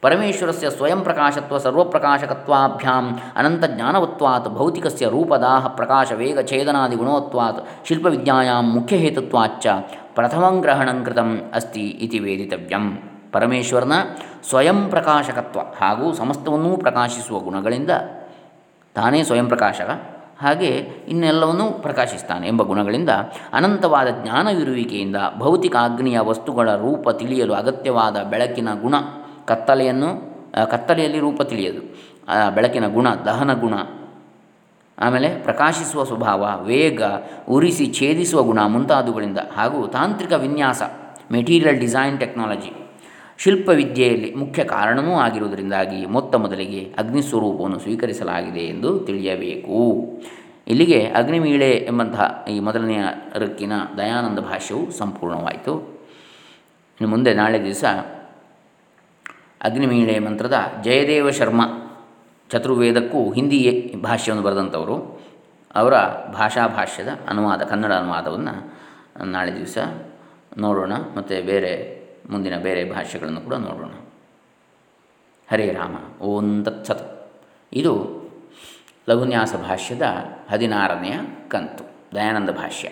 [0.03, 3.07] ಪರಮೇಶ್ವರಸ್ಯ ಸ್ವಯಂ ಪ್ರಕಾಶತ್ವ ಸರ್ವಪ್ರಕಾಶಕತ್ವಾಭ್ಯಾಂ
[3.37, 9.67] ಅನಂತ ಜ್ಞಾನವತ್ವಾತ್ ಭೌತಿಕಸ್ಯ ರೂಪದಾಹ ಪ್ರಕಾಶ ವೇಗ ಛೇದನಾದಿ ಗುಣವತ್ವಾತ್ ಶಿಲ್ಪವಿದ್ಯಾಯಾಂ ಮುಖ್ಯಹೇತುತ್ವಾಚ್ಚ
[10.15, 12.85] ಪ್ರಥಮಂ ಗ್ರಹಣಂ ಕೃತಂ ಅಸ್ತಿ ಇತಿ ವೇದಿತವ್ಯಂ.
[13.33, 13.95] ಪರಮೇಶ್ವರನ
[14.49, 17.93] ಸ್ವಯಂ ಪ್ರಕಾಶಕತ್ವ ಹಾಗೂ ಸಮಸ್ತವನ್ನೂ ಪ್ರಕಾಶಿಸುವ ಗುಣಗಳಿಂದ
[18.97, 19.89] ತಾನೇ ಸ್ವಯಂ ಪ್ರಕಾಶಕ,
[20.43, 20.71] ಹಾಗೆ
[21.09, 23.13] ಇನ್ನೆಲ್ಲವನ್ನೂ ಪ್ರಕಾಶಿಸ್ತಾನೆ ಎಂಬ ಗುಣಗಳಿಂದ
[23.53, 28.95] ಅನಂತವಾದ ಜ್ಞಾನವಿರುವಿಕೆಯಿಂದ ಭೌತಿಕ ಅಗ್ನಿಯ ವಸ್ತುಗಳ ರೂಪ ತಿಳಿಯಲು ಅಗತ್ಯವಾದ ಬೆಳಕಿನ ಗುಣ
[29.49, 30.11] ಕತ್ತಲೆಯನ್ನು
[30.71, 31.83] ಕತ್ತಲೆಯಲ್ಲಿ ರೂಪ ತಿಳಿಯದು.
[32.55, 33.75] ಬೆಳಕಿನ ಗುಣ, ದಹನ ಗುಣ,
[34.99, 37.03] ಆಮೇಲೆ ಪ್ರಕಾಶಿಸುವ ಸ್ವಭಾವ, ವೇಗ,
[37.49, 40.83] ಉರಿಸಿ ಛೇದಿಸುವ ಗುಣ ಮುಂತಾದವುಗಳಿಂದ ಹಾಗೂ ತಾಂತ್ರಿಕ ವಿನ್ಯಾಸ,
[41.33, 42.73] ಮೆಟೀರಿಯಲ್ ಡಿಸೈನ್ ಟೆಕ್ನಾಲಜಿ,
[43.39, 49.81] ಶಿಲ್ಪವಿದ್ಯೆಯಲ್ಲಿ ಮುಖ್ಯ ಕಾರಣವೂ ಆಗಿರುವುದರಿಂದಾಗಿ ಮೊತ್ತ ಮೊದಲಿಗೆ ಅಗ್ನಿಸ್ವರೂಪವನ್ನು ಸ್ವೀಕರಿಸಲಾಗಿದೆ ಎಂದು ತಿಳಿಯಬೇಕು.
[50.69, 53.03] ಇಲ್ಲಿಗೆ ಅಗ್ನಿಮೀಳೆ ಎಂಬಂತಹ ಈ ಮೊದಲನೆಯ
[53.35, 55.75] ರಕ್ಕಿನ ದಯಾನಂದ ಭಾಷ್ಯವು ಸಂಪೂರ್ಣವಾಯಿತು.
[57.01, 57.85] ಇನ್ನು ಮುಂದೆ ನಾಳೆ ದಿವಸ
[59.66, 61.62] ಅಗ್ನಿಮೀಳೆ ಮಂತ್ರದ ಜಯದೇವ ಶರ್ಮ
[62.50, 65.22] ಚತುರ್ವೇದಕ್ಕೂ ಹಿಂದಿ ಭಾಷ್ಯವನ್ನು ಬರೆದಂಥವರು.
[65.74, 65.94] ಅವರ
[66.33, 68.79] ಭಾಷಾ ಭಾಷ್ಯದ ಅನುವಾದ, ಕನ್ನಡ ಅನುವಾದವನ್ನು
[69.24, 69.79] ನಾಳೆ ದಿವಸ
[70.59, 70.92] ನೋಡೋಣ.
[71.16, 73.90] ಮತ್ತು ಬೇರೆ, ಮುಂದಿನ ಬೇರೆ ಭಾಷೆಗಳನ್ನು ಕೂಡ ನೋಡೋಣ.
[75.50, 77.33] ಹರೇ ರಾಮ, ಓಂ ತತ್ಸತ್.
[77.72, 78.22] ಇದು
[79.09, 80.02] ಲಘುನ್ಯಾಸ ಭಾಷ್ಯದ
[80.50, 81.14] ಹದಿನಾರನೆಯ
[81.48, 82.88] ಕಂತು, ದಯಾನಂದ ಭಾಷ್ಯ.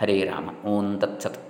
[0.00, 1.45] ಹರೇ ರಾಮ, ಓಂ ತತ್ಸತ್.